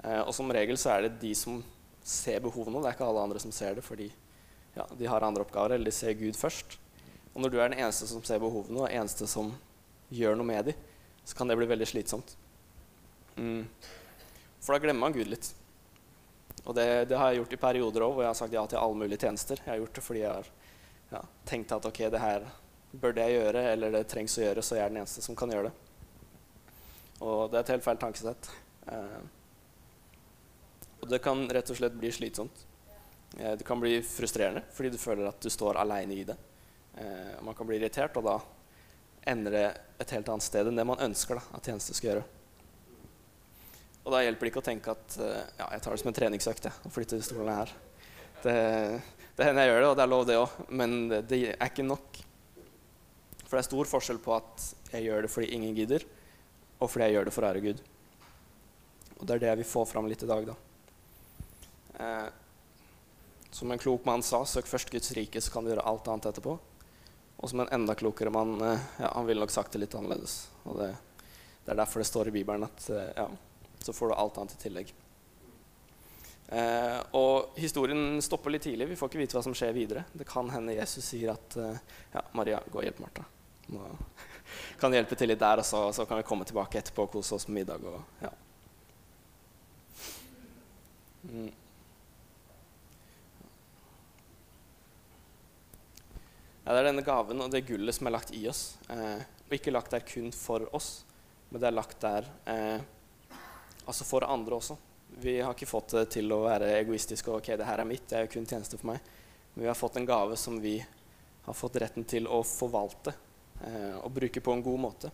Eh, 0.04 0.20
og 0.22 0.30
som 0.36 0.50
regel 0.54 0.78
så 0.78 0.94
er 0.94 1.06
det 1.06 1.18
de 1.24 1.32
som 1.34 1.58
ser 2.06 2.38
behovene, 2.44 2.78
det 2.80 2.92
er 2.92 2.96
ikke 2.96 3.08
alle 3.08 3.24
andre 3.26 3.42
som 3.42 3.52
ser 3.52 3.74
det, 3.76 3.84
fordi 3.84 4.06
ja, 4.76 4.86
de 4.94 5.08
har 5.10 5.26
andre 5.26 5.42
oppgaver, 5.42 5.74
eller 5.74 5.90
de 5.90 5.96
ser 5.96 6.14
Gud 6.18 6.38
først. 6.38 6.78
Og 7.34 7.42
når 7.42 7.52
du 7.52 7.58
er 7.58 7.72
den 7.72 7.82
eneste 7.82 8.06
som 8.10 8.22
ser 8.24 8.40
behovene, 8.42 8.84
og 8.84 8.92
eneste 8.92 9.26
som 9.30 9.50
gjør 10.14 10.38
noe 10.38 10.46
med 10.48 10.70
dem, 10.70 10.84
så 11.26 11.36
kan 11.36 11.50
det 11.50 11.58
bli 11.58 11.68
veldig 11.68 11.88
slitsomt. 11.90 12.36
Mm. 13.36 13.66
For 14.62 14.74
da 14.74 14.82
glemmer 14.82 15.08
man 15.08 15.16
Gud 15.16 15.28
litt. 15.28 15.50
Og 16.64 16.74
det, 16.76 16.86
det 17.10 17.18
har 17.18 17.32
jeg 17.32 17.42
gjort 17.42 17.52
i 17.54 17.60
perioder 17.60 18.06
òg, 18.06 18.14
hvor 18.14 18.24
jeg 18.24 18.30
har 18.30 18.38
sagt 18.38 18.54
ja 18.54 18.64
til 18.70 18.80
alle 18.80 19.02
mulige 19.02 19.20
tjenester. 19.26 19.60
Jeg 19.64 19.70
har 19.72 19.82
gjort 19.82 19.98
det 19.98 20.04
fordi 20.06 20.22
jeg 20.22 20.32
har 20.38 20.48
ja, 21.12 21.22
tenkte 21.48 21.78
at 21.78 21.88
ok, 21.88 22.00
det 22.12 22.22
her 22.22 22.46
burde 22.92 23.24
jeg 23.24 23.40
gjøre, 23.40 23.64
eller 23.72 23.94
det 23.94 24.06
trengs 24.10 24.36
å 24.38 24.44
gjøre, 24.44 24.64
så 24.64 24.78
jeg 24.78 24.86
er 24.86 24.92
den 24.92 25.02
eneste 25.02 25.24
som 25.24 25.36
kan 25.38 25.52
gjøre 25.52 25.70
det. 25.70 25.74
Og 27.24 27.50
det 27.50 27.58
er 27.58 27.64
et 27.64 27.74
helt 27.74 27.84
feil 27.84 28.00
tankesett. 28.00 28.50
Eh, 28.92 29.20
og 30.98 31.10
det 31.10 31.20
kan 31.22 31.44
rett 31.52 31.70
og 31.70 31.78
slett 31.78 31.96
bli 31.98 32.10
slitsomt. 32.14 32.64
Eh, 33.36 33.54
det 33.58 33.66
kan 33.66 33.80
bli 33.80 33.98
frustrerende 34.02 34.64
fordi 34.74 34.94
du 34.94 34.98
føler 35.00 35.28
at 35.28 35.40
du 35.42 35.50
står 35.52 35.80
aleine 35.80 36.16
i 36.16 36.24
det. 36.28 36.38
Eh, 36.98 37.36
man 37.44 37.54
kan 37.54 37.68
bli 37.68 37.78
irritert, 37.78 38.16
og 38.16 38.26
da 38.26 38.38
ender 39.28 39.54
det 39.54 39.66
et 40.00 40.16
helt 40.16 40.28
annet 40.32 40.46
sted 40.46 40.68
enn 40.68 40.78
det 40.78 40.86
man 40.88 41.02
ønsker 41.04 41.38
da, 41.38 41.44
at 41.58 41.68
tjeneste 41.68 41.96
skal 41.96 42.12
gjøre. 42.12 42.26
Og 44.06 44.14
da 44.14 44.22
hjelper 44.24 44.46
det 44.46 44.52
ikke 44.52 44.62
å 44.62 44.68
tenke 44.70 44.94
at 44.94 45.18
eh, 45.20 45.44
ja, 45.58 45.68
jeg 45.74 45.84
tar 45.84 45.94
det 45.94 46.02
som 46.02 46.10
en 46.10 46.16
treningsøkt 46.16 46.70
og 46.72 46.92
flytter 46.94 47.22
stolene 47.24 47.58
her. 47.58 47.74
Det, 48.42 48.56
det 49.38 49.46
hender 49.46 49.62
jeg 49.62 49.70
gjør 49.70 49.84
det, 49.84 49.88
og 49.88 49.94
det 49.94 50.02
er 50.02 50.10
lov, 50.10 50.22
det 50.26 50.36
òg, 50.40 50.54
men 50.74 50.94
det, 51.30 51.36
er 51.54 51.68
ikke 51.68 51.86
nok. 51.86 52.16
For 53.44 53.54
det 53.54 53.60
er 53.60 53.68
stor 53.68 53.90
forskjell 53.92 54.18
på 54.24 54.34
at 54.34 54.64
jeg 54.90 55.06
gjør 55.06 55.22
det 55.24 55.30
fordi 55.30 55.52
ingen 55.54 55.76
gidder, 55.76 56.02
og 56.82 56.90
fordi 56.90 57.06
jeg 57.06 57.14
gjør 57.14 57.28
det 57.28 57.34
for 57.36 57.46
ære 57.46 57.62
Gud. 57.62 57.84
Og 59.18 59.22
det 59.22 59.36
er 59.36 59.44
det 59.44 59.50
jeg 59.52 59.60
vil 59.62 59.70
få 59.70 59.84
fram 59.86 60.10
litt 60.10 60.26
i 60.26 60.30
dag, 60.30 60.50
da. 60.50 60.58
Eh, 62.02 62.26
som 63.54 63.70
en 63.70 63.78
klok 63.78 64.04
mann 64.10 64.26
sa, 64.26 64.42
søk 64.42 64.66
først 64.66 64.90
Guds 64.90 65.14
rike, 65.14 65.40
så 65.42 65.54
kan 65.54 65.62
du 65.62 65.70
gjøre 65.70 65.86
alt 65.86 66.10
annet 66.10 66.32
etterpå. 66.32 66.58
Og 67.38 67.50
som 67.50 67.62
en 67.62 67.70
enda 67.78 67.94
klokere 67.94 68.34
mann, 68.34 68.58
eh, 68.58 68.86
ja, 68.98 69.12
han 69.14 69.26
ville 69.30 69.46
nok 69.46 69.54
sagt 69.54 69.74
det 69.74 69.86
litt 69.86 69.94
annerledes. 69.94 70.40
Og 70.66 70.82
det, 70.82 70.92
det 71.62 71.76
er 71.76 71.78
derfor 71.78 72.02
det 72.02 72.10
står 72.10 72.32
i 72.32 72.40
Bibelen 72.40 72.66
at 72.66 72.90
eh, 72.90 73.12
ja, 73.22 73.30
så 73.86 73.94
får 73.94 74.10
du 74.10 74.18
alt 74.18 74.42
annet 74.42 74.58
i 74.58 74.64
tillegg. 74.66 74.90
Eh, 76.48 77.00
og 77.12 77.58
historien 77.60 78.22
stopper 78.24 78.54
litt 78.54 78.64
tidlig. 78.64 78.88
Vi 78.88 78.96
får 78.96 79.10
ikke 79.10 79.20
vite 79.20 79.36
hva 79.36 79.44
som 79.44 79.56
skjer 79.56 79.74
videre. 79.76 80.06
Det 80.16 80.24
kan 80.28 80.48
hende 80.48 80.76
Jesus 80.78 81.04
sier 81.10 81.34
at 81.34 81.56
eh, 81.60 81.80
ja, 82.14 82.22
Maria, 82.38 82.62
gå 82.64 82.80
og 82.80 82.86
hjelp 82.86 83.02
Martha. 83.04 83.26
Nå 83.68 83.84
kan 84.80 84.96
hjelpe 84.96 85.18
til 85.18 85.28
litt 85.28 85.42
der, 85.42 85.60
og 85.60 85.68
så, 85.68 85.82
så, 85.92 86.08
kan 86.08 86.22
vi 86.22 86.26
komme 86.28 86.48
tilbake 86.48 86.80
etterpå 86.80 87.04
og 87.04 87.12
kose 87.18 87.36
oss 87.36 87.48
med 87.50 87.60
middag. 87.60 87.84
Og, 87.84 88.00
ja. 88.24 88.32
Mm. 91.28 91.52
Ja, 96.64 96.72
det 96.72 96.80
er 96.80 96.90
denne 96.90 97.04
gaven 97.04 97.44
og 97.44 97.52
det 97.52 97.66
gullet 97.68 97.96
som 97.96 98.08
er 98.08 98.16
lagt 98.16 98.32
i 98.36 98.46
oss. 98.48 98.70
Eh, 98.88 99.20
og 99.48 99.56
ikke 99.56 99.72
lagt 99.72 99.92
der 99.92 100.04
kun 100.04 100.32
for 100.32 100.64
oss, 100.76 101.02
men 101.52 101.60
det 101.60 101.68
er 101.68 101.76
lagt 101.76 102.00
der 102.00 102.26
eh, 102.48 102.80
altså 103.84 104.04
for 104.08 104.24
andre 104.24 104.56
også. 104.56 104.80
Vi 105.20 105.40
har 105.40 105.54
ikke 105.54 105.66
fått 105.66 105.94
det 105.96 106.04
til 106.18 106.32
å 106.32 106.42
være 106.44 106.74
egoistiske 106.78 107.30
og 107.30 107.40
ok, 107.40 107.54
det 107.58 107.66
her 107.66 107.82
er 107.82 107.88
mitt, 107.88 108.04
det 108.10 108.18
er 108.18 108.26
jo 108.26 108.32
kun 108.36 108.46
tjeneste 108.46 108.78
for 108.78 108.92
meg. 108.92 109.14
Men 109.54 109.64
vi 109.64 109.70
har 109.70 109.78
fått 109.78 109.96
en 109.98 110.06
gave 110.06 110.36
som 110.38 110.60
vi 110.62 110.76
har 111.44 111.56
fått 111.56 111.78
retten 111.82 112.04
til 112.06 112.28
å 112.28 112.42
forvalte 112.46 113.14
eh, 113.64 113.96
og 113.98 114.12
bruke 114.14 114.42
på 114.44 114.54
en 114.54 114.62
god 114.62 114.82
måte. 114.84 115.10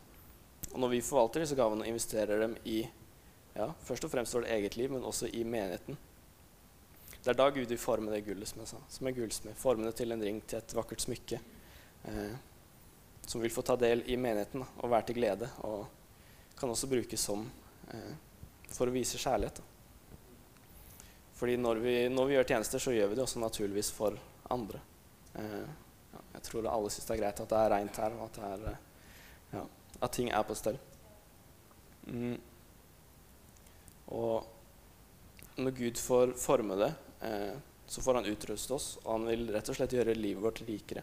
Og 0.73 0.81
når 0.83 0.97
vi 0.97 1.05
forvalter 1.07 1.45
disse 1.45 1.57
gavene 1.59 1.87
og 1.87 1.91
investerer 1.93 2.43
dem 2.43 2.57
i 2.67 2.83
ja, 3.55 3.69
først 3.87 4.09
og 4.09 4.13
fremst 4.13 4.35
vårt 4.35 4.51
eget 4.51 4.77
liv, 4.77 4.91
men 4.91 5.07
også 5.07 5.31
i 5.31 5.45
menigheten, 5.47 5.97
det 7.25 7.31
er 7.33 7.39
da 7.39 7.47
Gud 7.55 7.71
vil 7.71 7.81
forme 7.81 8.13
det 8.13 8.25
gullet 8.27 8.51
som 8.51 8.61
jeg 8.61 8.73
sa, 8.75 8.81
som 8.91 9.09
er 9.09 9.15
gullsmed. 9.17 9.57
Forme 9.57 9.87
det 9.87 9.95
til 9.97 10.13
en 10.13 10.25
ring, 10.27 10.43
til 10.45 10.59
et 10.59 10.75
vakkert 10.77 11.01
smykke. 11.01 11.39
Eh, 12.11 12.35
som 13.25 13.41
vil 13.41 13.53
få 13.55 13.63
ta 13.65 13.77
del 13.81 14.03
i 14.13 14.19
menigheten 14.21 14.61
og 14.61 14.91
være 14.91 15.09
til 15.09 15.17
glede. 15.23 15.49
Og 15.65 15.87
kan 16.59 16.71
også 16.71 16.91
brukes 16.91 17.25
som 17.25 17.47
eh, 17.89 18.13
for 18.69 18.91
å 18.91 18.95
vise 18.95 19.21
kjærlighet. 19.21 19.63
Da. 19.63 19.74
Fordi 21.35 21.57
når 21.59 21.83
vi, 21.83 21.95
når 22.09 22.29
vi, 22.29 22.37
gjør 22.37 22.49
tjenester, 22.53 22.83
så 22.83 22.95
gjør 22.95 23.11
vi 23.11 23.19
det 23.19 23.25
også 23.25 23.43
naturligvis 23.43 23.91
for 23.95 24.19
andre. 24.55 24.81
Eh, 25.35 25.69
ja, 26.15 26.23
jeg 26.37 26.47
tror 26.47 26.69
alle 26.71 26.93
syns 26.95 27.09
det 27.09 27.17
er 27.17 27.23
greit 27.25 27.43
at 27.43 27.51
det 27.51 27.61
er 27.61 27.73
reint 27.75 28.01
her, 28.03 28.19
og 28.19 28.29
at, 28.29 28.41
er, 28.49 28.67
eh, 28.71 29.57
ja, 29.57 29.65
at 30.01 30.15
ting 30.15 30.31
er 30.31 30.47
på 30.47 30.57
stell. 30.59 30.79
Mm. 32.07 32.37
Og 34.15 35.57
når 35.57 35.77
Gud 35.79 35.99
får 35.99 36.37
forme 36.39 36.79
det, 36.79 36.93
eh, 37.27 37.55
så 37.87 38.03
får 38.03 38.21
han 38.21 38.31
utruste 38.31 38.75
oss, 38.75 38.89
og 39.05 39.13
han 39.13 39.27
vil 39.29 39.51
rett 39.55 39.69
og 39.69 39.77
slett 39.77 39.95
gjøre 39.95 40.17
livet 40.17 40.43
vårt 40.43 40.63
rikere. 40.67 41.03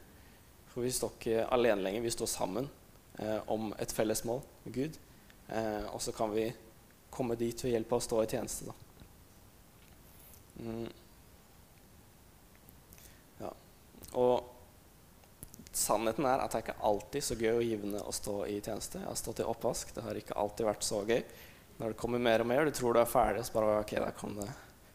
For 0.71 0.85
vi 0.85 0.91
står 0.95 1.17
ikke 1.17 1.47
alene 1.51 1.83
lenger, 1.83 2.03
vi 2.05 2.13
står 2.15 2.29
sammen 2.31 2.69
eh, 3.19 3.39
om 3.51 3.73
et 3.79 3.91
felles 3.91 4.23
mål 4.27 4.39
med 4.63 4.75
Gud. 4.75 4.99
Eh, 5.51 5.85
og 5.91 5.99
så 6.01 6.13
kan 6.15 6.31
vi 6.31 6.47
komme 7.11 7.35
dit 7.35 7.63
ved 7.63 7.75
hjelp 7.75 7.91
av 7.91 7.99
å 7.99 8.05
stå 8.07 8.21
i 8.23 8.31
tjeneste. 8.31 8.71
da. 8.71 8.90
Mm. 10.61 10.87
Ja. 13.41 13.51
Og 14.21 14.51
sannheten 15.71 16.27
er 16.27 16.43
at 16.43 16.51
det 16.51 16.59
er 16.59 16.65
ikke 16.67 16.89
alltid 16.91 17.25
så 17.25 17.37
gøy 17.39 17.53
og 17.53 17.65
givende 17.65 18.03
å 18.03 18.13
stå 18.15 18.35
i 18.51 18.59
tjeneste. 18.59 19.01
Jeg 19.01 19.09
har 19.09 19.19
stått 19.19 19.41
i 19.41 19.47
oppvask. 19.47 19.93
Det 19.95 20.05
har 20.05 20.19
ikke 20.19 20.37
alltid 20.39 20.67
vært 20.67 20.87
så 20.87 21.01
gøy. 21.07 21.21
Når 21.79 21.93
det 21.93 21.99
kommer 22.01 22.21
mer 22.21 22.43
og 22.43 22.49
mer, 22.51 22.67
du 22.67 22.75
tror 22.75 22.93
du 22.93 23.01
er 23.01 23.09
ferdig, 23.09 23.45
så 23.47 23.55
bare 23.55 23.79
Ok, 23.81 23.95
der 23.97 24.17
kom 24.17 24.35
det 24.37 24.49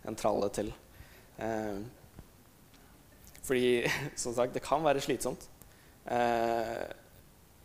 en 0.07 0.19
tralle 0.19 0.49
til. 0.55 0.71
Eh, 1.43 1.81
fordi, 3.47 3.67
som 4.23 4.37
sagt, 4.37 4.55
det 4.55 4.65
kan 4.65 4.85
være 4.85 5.03
slitsomt. 5.03 5.49
Eh, 6.07 6.87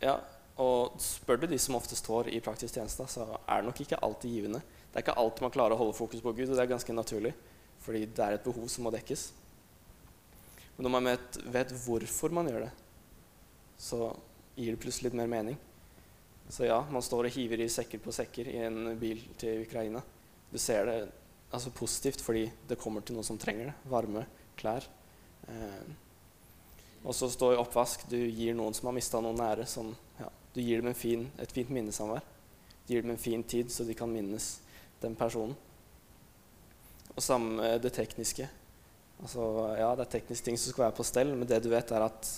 ja, 0.02 0.16
og 0.62 0.98
spør 1.00 1.42
du 1.42 1.46
de 1.52 1.60
som 1.60 1.78
ofte 1.78 1.96
står 1.96 2.32
i 2.32 2.42
praktisk 2.42 2.74
tjeneste, 2.76 3.06
så 3.08 3.28
er 3.46 3.60
det 3.60 3.68
nok 3.68 3.84
ikke 3.84 4.00
alltid 4.02 4.34
givende. 4.34 4.62
Det 4.90 4.98
er 4.98 5.06
ikke 5.06 5.20
alltid 5.20 5.46
man 5.46 5.54
klarer 5.54 5.76
å 5.76 5.80
holde 5.84 5.96
fokus 5.96 6.24
på 6.24 6.34
Gud, 6.34 6.50
og 6.50 6.56
det 6.56 6.64
er 6.64 6.74
ganske 6.74 6.96
naturlig. 6.96 7.32
Fordi 7.82 8.04
det 8.06 8.24
er 8.24 8.36
et 8.36 8.44
behov 8.44 8.68
som 8.70 8.86
må 8.86 8.92
dekkes. 8.94 9.30
Men 10.76 10.86
når 10.86 10.94
man 10.94 11.10
vet, 11.12 11.38
vet 11.54 11.74
hvorfor 11.84 12.34
man 12.34 12.48
gjør 12.48 12.66
det, 12.66 12.72
så 13.82 14.12
gir 14.56 14.74
det 14.74 14.80
plutselig 14.82 15.10
litt 15.10 15.18
mer 15.18 15.30
mening. 15.30 15.58
Så 16.52 16.66
ja, 16.66 16.78
man 16.92 17.04
står 17.04 17.28
og 17.28 17.34
hiver 17.34 17.62
i 17.64 17.70
sekker 17.72 18.00
på 18.02 18.14
sekker 18.14 18.50
i 18.52 18.58
en 18.66 18.94
bil 19.00 19.22
til 19.40 19.64
Ukraina. 19.66 20.02
Du 20.52 20.58
ser 20.60 20.86
det 20.88 20.96
altså 21.52 21.72
positivt 21.74 22.22
fordi 22.24 22.46
det 22.68 22.78
kommer 22.80 23.04
til 23.04 23.16
noen 23.16 23.26
som 23.26 23.40
trenger 23.40 23.70
det. 23.70 23.76
Varme, 23.90 24.24
klær. 24.58 24.86
Eh, 25.48 25.92
og 27.02 27.16
så 27.16 27.28
stå 27.32 27.52
i 27.54 27.60
oppvask. 27.60 28.06
Du 28.10 28.18
gir 28.18 28.54
noen 28.56 28.76
som 28.76 28.90
har 28.90 28.96
mista 28.96 29.20
noen 29.20 29.40
nære, 29.40 29.66
som, 29.66 29.90
ja, 30.20 30.28
du 30.54 30.60
gir 30.62 30.84
dem 30.84 30.94
fin, 30.94 31.26
et 31.42 31.52
fint 31.52 31.72
minnesamvær. 31.72 32.22
Du 32.86 32.94
gir 32.94 33.04
dem 33.04 33.14
en 33.14 33.20
fin 33.20 33.42
tid, 33.42 33.72
så 33.72 33.86
de 33.88 33.96
kan 33.98 34.10
minnes 34.12 34.54
den 35.02 35.16
personen. 35.18 35.56
Og 37.12 37.22
sammen 37.22 37.58
med 37.60 37.82
det 37.84 37.92
tekniske. 37.96 38.48
Altså, 39.22 39.44
ja, 39.78 39.90
det 39.96 40.06
er 40.06 40.14
tekniske 40.16 40.48
ting 40.48 40.58
som 40.58 40.72
skal 40.72 40.86
være 40.88 40.96
på 40.96 41.06
stell, 41.06 41.34
men 41.36 41.48
det 41.48 41.60
du 41.62 41.70
vet, 41.72 41.92
er 41.94 42.06
at 42.06 42.30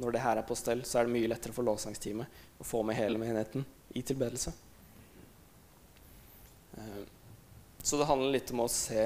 når 0.00 0.14
det 0.14 0.22
her 0.24 0.40
er 0.40 0.46
på 0.48 0.56
stell, 0.56 0.82
så 0.88 1.00
er 1.00 1.06
det 1.06 1.12
mye 1.12 1.28
lettere 1.28 1.52
for 1.52 1.66
lovsangsteamet 1.66 2.60
å 2.60 2.66
få 2.66 2.80
med 2.86 2.96
hele 2.96 3.20
menigheten 3.20 3.66
i 3.98 4.02
tilbedelse. 4.06 4.52
Eh, 6.78 7.02
så 7.82 7.98
det 8.00 8.08
handler 8.08 8.32
litt 8.36 8.52
om 8.54 8.64
å 8.64 8.70
se, 8.72 9.04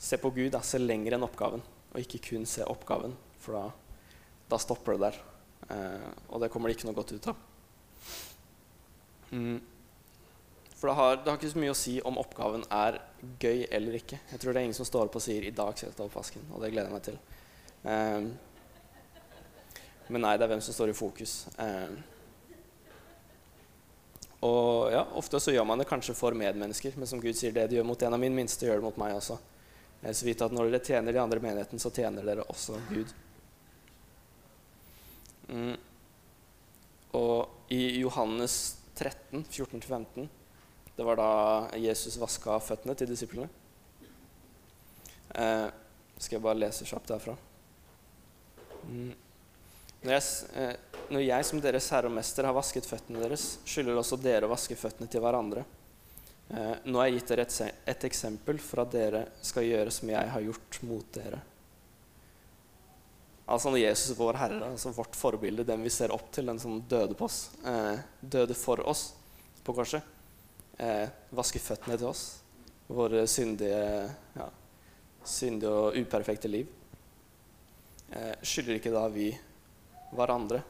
se 0.00 0.20
på 0.20 0.32
Gud, 0.32 0.52
da, 0.54 0.62
se 0.64 0.80
lenger 0.80 1.16
enn 1.16 1.26
oppgaven. 1.26 1.64
og 1.94 2.00
ikke 2.00 2.18
kun 2.30 2.46
se 2.48 2.64
oppgaven, 2.66 3.12
for 3.38 3.54
da, 3.54 3.68
da 4.50 4.58
stopper 4.58 4.96
det 4.96 5.04
der. 5.04 5.18
Eh, 5.70 6.08
og 6.28 6.40
det 6.42 6.48
kommer 6.50 6.68
det 6.68 6.78
ikke 6.78 6.88
noe 6.88 6.96
godt 6.96 7.12
ut 7.14 7.28
av. 7.30 7.44
Mm. 9.30 9.60
For 10.84 10.88
det 10.88 10.94
har, 10.94 11.16
det 11.16 11.30
har, 11.30 11.36
ikke 11.38 11.48
så 11.48 11.60
mye 11.62 11.72
å 11.72 11.76
si 11.80 11.92
om 12.04 12.18
oppgaven 12.20 12.66
er 12.76 12.98
gøy 13.40 13.62
eller 13.72 13.94
ikke. 13.96 14.18
Jeg 14.28 14.40
tror 14.40 14.52
det 14.52 14.60
er 14.60 14.66
ingen 14.66 14.76
som 14.76 14.84
står 14.84 15.06
opp 15.06 15.14
og 15.16 15.22
sier 15.24 15.46
'i 15.48 15.52
dag 15.56 15.78
skal 15.78 15.88
jeg 15.88 15.96
ta 15.96 16.04
oppvasken', 16.04 16.44
og 16.52 16.60
det 16.60 16.68
gleder 16.74 16.90
jeg 16.90 16.92
meg 16.92 17.06
til. 17.06 17.16
Um, 17.84 18.26
men 20.12 20.24
nei, 20.26 20.34
det 20.36 20.44
er 20.44 20.52
hvem 20.52 20.60
som 20.60 20.76
står 20.76 20.92
i 20.92 20.98
fokus. 20.98 21.48
Um, 21.56 21.96
og 24.50 24.92
ja, 24.92 25.06
ofte 25.22 25.40
så 25.40 25.56
gjør 25.56 25.64
man 25.72 25.80
det 25.80 25.88
kanskje 25.88 26.18
for 26.20 26.36
medmennesker, 26.36 27.00
men 27.00 27.08
som 27.08 27.24
Gud 27.24 27.32
sier, 27.32 27.56
det 27.56 27.70
du 27.70 27.78
gjør 27.78 27.88
mot 27.94 28.02
en 28.04 28.20
av 28.20 28.20
mine 28.20 28.36
minste, 28.42 28.68
gjør 28.68 28.84
det 28.84 28.88
mot 28.90 29.00
meg 29.06 29.16
også. 29.16 29.40
Så 30.04 30.28
vidt 30.28 30.44
at 30.44 30.52
når 30.52 30.68
dere 30.68 30.84
tjener 30.84 31.16
de 31.16 31.24
andre 31.24 31.40
menigheten, 31.40 31.80
så 31.80 31.88
tjener 31.88 32.28
dere 32.28 32.44
også 32.44 32.76
Gud. 32.92 33.18
Mm. 35.48 35.76
Og 37.16 37.72
i 37.72 37.84
Johannes 38.04 38.76
13, 39.00 39.48
14-15 39.48 40.43
Det 40.96 41.04
var 41.06 41.18
da 41.18 41.30
Jesus 41.80 42.16
vaska 42.20 42.60
føttene 42.62 42.94
til 42.98 43.10
disiplene. 43.10 43.48
Eh, 45.34 45.66
skal 46.18 46.36
jeg 46.36 46.44
bare 46.44 46.60
lese 46.60 46.86
kjapt 46.86 47.10
derfra. 47.10 47.34
Mm. 48.86 49.14
Når, 50.04 50.12
jeg, 50.12 50.22
eh, 50.60 51.00
når 51.10 51.24
jeg 51.24 51.48
som 51.48 51.62
deres 51.64 51.88
herre 51.90 52.10
og 52.10 52.14
mester 52.14 52.46
har 52.46 52.54
vasket 52.54 52.86
føttene 52.86 53.24
deres, 53.24 53.56
skylder 53.66 53.98
også 53.98 54.20
dere 54.22 54.46
å 54.46 54.52
vaske 54.52 54.78
føttene 54.78 55.10
til 55.10 55.24
hverandre. 55.24 55.64
Eh, 56.52 56.76
nå 56.84 57.00
har 57.00 57.08
jeg 57.08 57.18
gitt 57.18 57.32
dere 57.32 57.48
et, 57.48 57.80
et 57.90 58.06
eksempel 58.10 58.62
for 58.62 58.84
at 58.84 58.94
dere 58.94 59.24
skal 59.42 59.66
gjøre 59.66 59.94
som 59.96 60.14
jeg 60.14 60.32
har 60.36 60.46
gjort 60.46 60.80
mot 60.86 61.10
dere. 61.16 61.40
Altså 63.44 63.68
når 63.72 63.82
Jesus, 63.82 64.16
vår 64.16 64.38
Herre, 64.40 64.70
altså 64.70 64.94
vårt 64.96 65.16
forbilde, 65.18 65.66
den 65.68 65.82
vi 65.84 65.92
ser 65.92 66.14
opp 66.14 66.30
til, 66.32 66.46
den 66.48 66.60
som 66.60 66.78
døde 66.88 67.16
på 67.18 67.26
oss, 67.26 67.50
eh, 67.66 67.98
døde 68.20 68.56
for 68.56 68.80
oss 68.88 69.10
på 69.64 69.74
korset, 69.76 70.13
eh, 70.78 71.08
vaske 71.34 71.62
føttene 71.62 71.98
til 72.00 72.10
oss, 72.10 72.24
våre 72.88 73.24
syndige, 73.30 74.10
ja, 74.36 74.48
syndige 75.24 75.72
og 75.72 75.98
uperfekte 75.98 76.50
liv, 76.50 76.68
eh, 78.10 78.34
skylder 78.42 78.78
ikke 78.78 78.94
da 78.94 79.06
vi 79.12 79.30
hverandre 80.14 80.62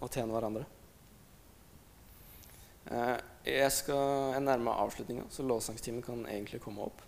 å 0.00 0.10
tjene 0.10 0.34
hverandre? 0.34 0.66
Eh, 2.84 3.16
jeg 3.48 3.72
skal 3.72 4.34
jeg 4.34 4.44
nærmer 4.44 4.70
meg 4.70 4.84
avslutninga, 4.84 5.26
så 5.32 5.46
lovsangstimen 5.46 6.04
kan 6.04 6.26
egentlig 6.28 6.60
komme 6.64 6.84
opp. 6.84 7.02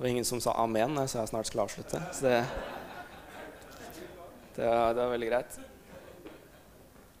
Det 0.00 0.04
var 0.04 0.14
ingen 0.14 0.24
som 0.24 0.40
sa 0.40 0.54
amen 0.56 0.94
når 0.96 1.04
jeg 1.04 1.12
sa 1.12 1.18
jeg 1.20 1.28
snart 1.28 1.48
skulle 1.50 1.64
avslutte. 1.66 1.98
Så 2.16 2.24
det, 2.24 2.36
det, 4.56 4.64
det 4.64 5.02
var 5.02 5.10
veldig 5.12 5.28
greit. 5.28 5.58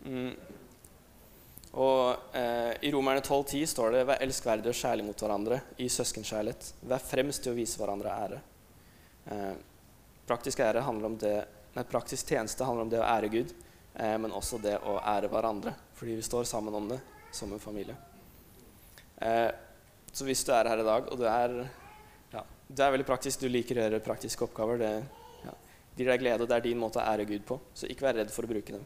Mm. 0.00 0.30
Og 1.78 2.34
eh, 2.34 2.72
I 2.82 2.90
Romerne 2.90 3.22
12,10 3.22 3.66
står 3.70 3.92
det 3.94 4.04
'Vær 4.08 4.22
elskverdige 4.24 4.72
og 4.72 4.78
kjærlige 4.78 5.06
mot 5.06 5.22
hverandre 5.22 5.60
i 5.78 5.86
søskenkjærlighet'. 5.86 6.72
Vær 6.82 6.98
fremst 6.98 7.44
til 7.44 7.52
å 7.52 7.58
vise 7.58 7.78
hverandre 7.78 8.10
ære. 8.10 8.40
Eh, 9.30 9.54
praktisk, 10.26 10.60
ære 10.60 10.82
det, 11.18 11.36
nei, 11.76 11.84
praktisk 11.84 12.26
tjeneste 12.26 12.64
handler 12.64 12.82
om 12.82 12.90
det 12.90 13.00
å 13.00 13.06
ære 13.06 13.28
Gud, 13.30 13.54
eh, 13.94 14.18
men 14.18 14.32
også 14.32 14.58
det 14.58 14.78
å 14.82 14.98
ære 14.98 15.28
hverandre. 15.28 15.74
Fordi 15.94 16.16
vi 16.16 16.22
står 16.22 16.44
sammen 16.44 16.74
om 16.74 16.88
det 16.88 17.00
som 17.32 17.52
en 17.52 17.58
familie. 17.62 17.96
Eh, 19.16 19.50
så 20.12 20.24
hvis 20.24 20.44
du 20.44 20.52
er 20.52 20.66
her 20.66 20.80
i 20.80 20.84
dag, 20.84 21.06
og 21.12 21.18
du 21.18 21.24
er 21.24 21.70
det 22.70 22.84
er 22.84 22.92
veldig 22.94 23.06
praktisk. 23.06 23.42
Du 23.42 23.50
liker 23.50 23.78
å 23.78 23.86
gjøre 23.86 24.02
praktiske 24.04 24.46
oppgaver. 24.46 24.78
Det 24.78 24.90
ja, 25.42 25.54
gir 25.98 26.10
deg 26.12 26.22
glede, 26.22 26.44
og 26.44 26.50
det 26.50 26.58
er 26.60 26.66
din 26.68 26.78
måte 26.78 27.00
å 27.02 27.06
ære 27.06 27.26
Gud 27.26 27.42
på. 27.48 27.58
Så 27.74 27.90
ikke 27.90 28.06
vær 28.06 28.20
redd 28.20 28.30
for 28.30 28.46
å 28.46 28.50
bruke 28.52 28.76
dem. 28.76 28.84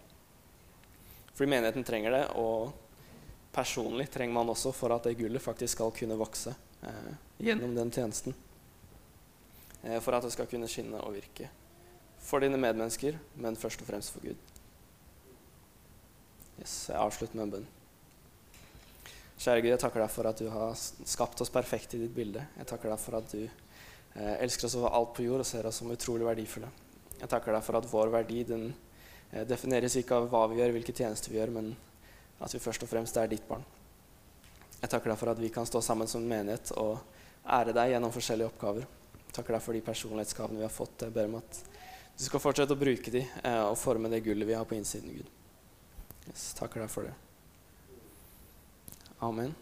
Fordi 1.35 1.51
menigheten 1.51 1.85
trenger 1.85 2.15
det, 2.15 2.25
og 2.39 2.73
personlig 3.55 4.07
trenger 4.11 4.35
man 4.35 4.51
også 4.51 4.73
for 4.75 4.95
at 4.95 5.07
det 5.09 5.17
gullet 5.19 5.43
faktisk 5.43 5.77
skal 5.77 5.93
kunne 5.95 6.19
vokse 6.19 6.55
eh, 6.83 7.13
gjennom 7.43 7.75
den 7.75 7.91
tjenesten. 7.95 8.35
Eh, 9.83 10.01
for 10.01 10.17
at 10.17 10.27
det 10.27 10.33
skal 10.35 10.49
kunne 10.51 10.71
skinne 10.71 11.03
og 11.03 11.15
virke 11.17 11.51
for 12.25 12.41
dine 12.41 12.57
medmennesker, 12.57 13.19
men 13.37 13.59
først 13.59 13.83
og 13.85 13.89
fremst 13.91 14.15
for 14.15 14.25
Gud. 14.25 14.53
Yes, 16.63 16.87
jeg 16.89 16.97
avslutter 16.97 17.37
med 17.37 17.45
en 17.45 17.53
bønn. 17.57 17.67
Kjære 19.35 19.61
Gud, 19.61 19.73
jeg 19.75 19.83
takker 19.83 20.01
deg 20.01 20.13
for 20.15 20.31
at 20.31 20.41
du 20.41 20.47
har 20.49 20.79
skapt 20.79 21.43
oss 21.43 21.53
perfekt 21.53 21.97
i 21.99 22.01
ditt 22.01 22.15
bilde. 22.17 22.47
Jeg 22.57 22.71
takker 22.71 22.95
deg 22.95 23.03
for 23.03 23.19
at 23.19 23.29
du 23.35 23.43
eh, 23.43 24.37
elsker 24.39 24.71
oss 24.71 24.79
over 24.79 24.95
alt 24.95 25.13
på 25.19 25.27
jord 25.27 25.43
og 25.43 25.49
ser 25.49 25.67
oss 25.69 25.83
som 25.83 25.91
utrolig 25.93 26.25
verdifulle. 26.31 26.71
Jeg 27.19 27.31
takker 27.31 27.53
deg 27.53 27.67
for 27.67 27.81
at 27.81 27.91
vår 27.91 28.13
verdi 28.15 28.41
den 28.49 28.69
defineres 29.49 29.97
ikke 29.99 30.19
av 30.19 30.29
hva 30.31 30.45
vi 30.51 30.61
gjør, 30.61 30.77
hvilke 30.77 30.95
tjenester 30.95 31.33
vi 31.33 31.41
gjør, 31.41 31.55
men 31.57 31.73
at 32.39 32.55
vi 32.55 32.63
først 32.63 32.85
og 32.87 32.91
fremst 32.91 33.17
er 33.19 33.31
ditt 33.31 33.47
barn. 33.49 33.65
Jeg 34.81 34.93
takker 34.93 35.11
deg 35.11 35.19
for 35.19 35.33
at 35.33 35.41
vi 35.41 35.51
kan 35.53 35.67
stå 35.67 35.81
sammen 35.83 36.11
som 36.11 36.25
menighet 36.29 36.75
og 36.79 36.99
ære 37.57 37.73
deg 37.77 37.95
gjennom 37.95 38.13
forskjellige 38.15 38.51
oppgaver. 38.53 38.87
Jeg 39.25 39.37
takker 39.39 39.57
deg 39.57 39.65
for 39.65 39.77
de 39.77 39.83
personlighetsgavene 39.87 40.61
vi 40.61 40.67
har 40.67 40.75
fått. 40.75 41.07
Jeg 41.07 41.15
ber 41.15 41.31
om 41.31 41.39
at 41.41 41.61
du 42.15 42.23
skal 42.23 42.43
fortsette 42.43 42.77
å 42.77 42.79
bruke 42.79 43.11
de 43.11 43.25
eh, 43.25 43.63
og 43.65 43.79
forme 43.81 44.13
det 44.13 44.23
gullet 44.27 44.47
vi 44.47 44.55
har 44.55 44.69
på 44.69 44.77
innsiden. 44.77 45.17
Gud. 45.19 45.31
Yes, 46.31 46.53
takker 46.59 46.85
deg 46.85 46.93
for 46.93 47.09
det. 47.09 47.15
Amen. 49.25 49.57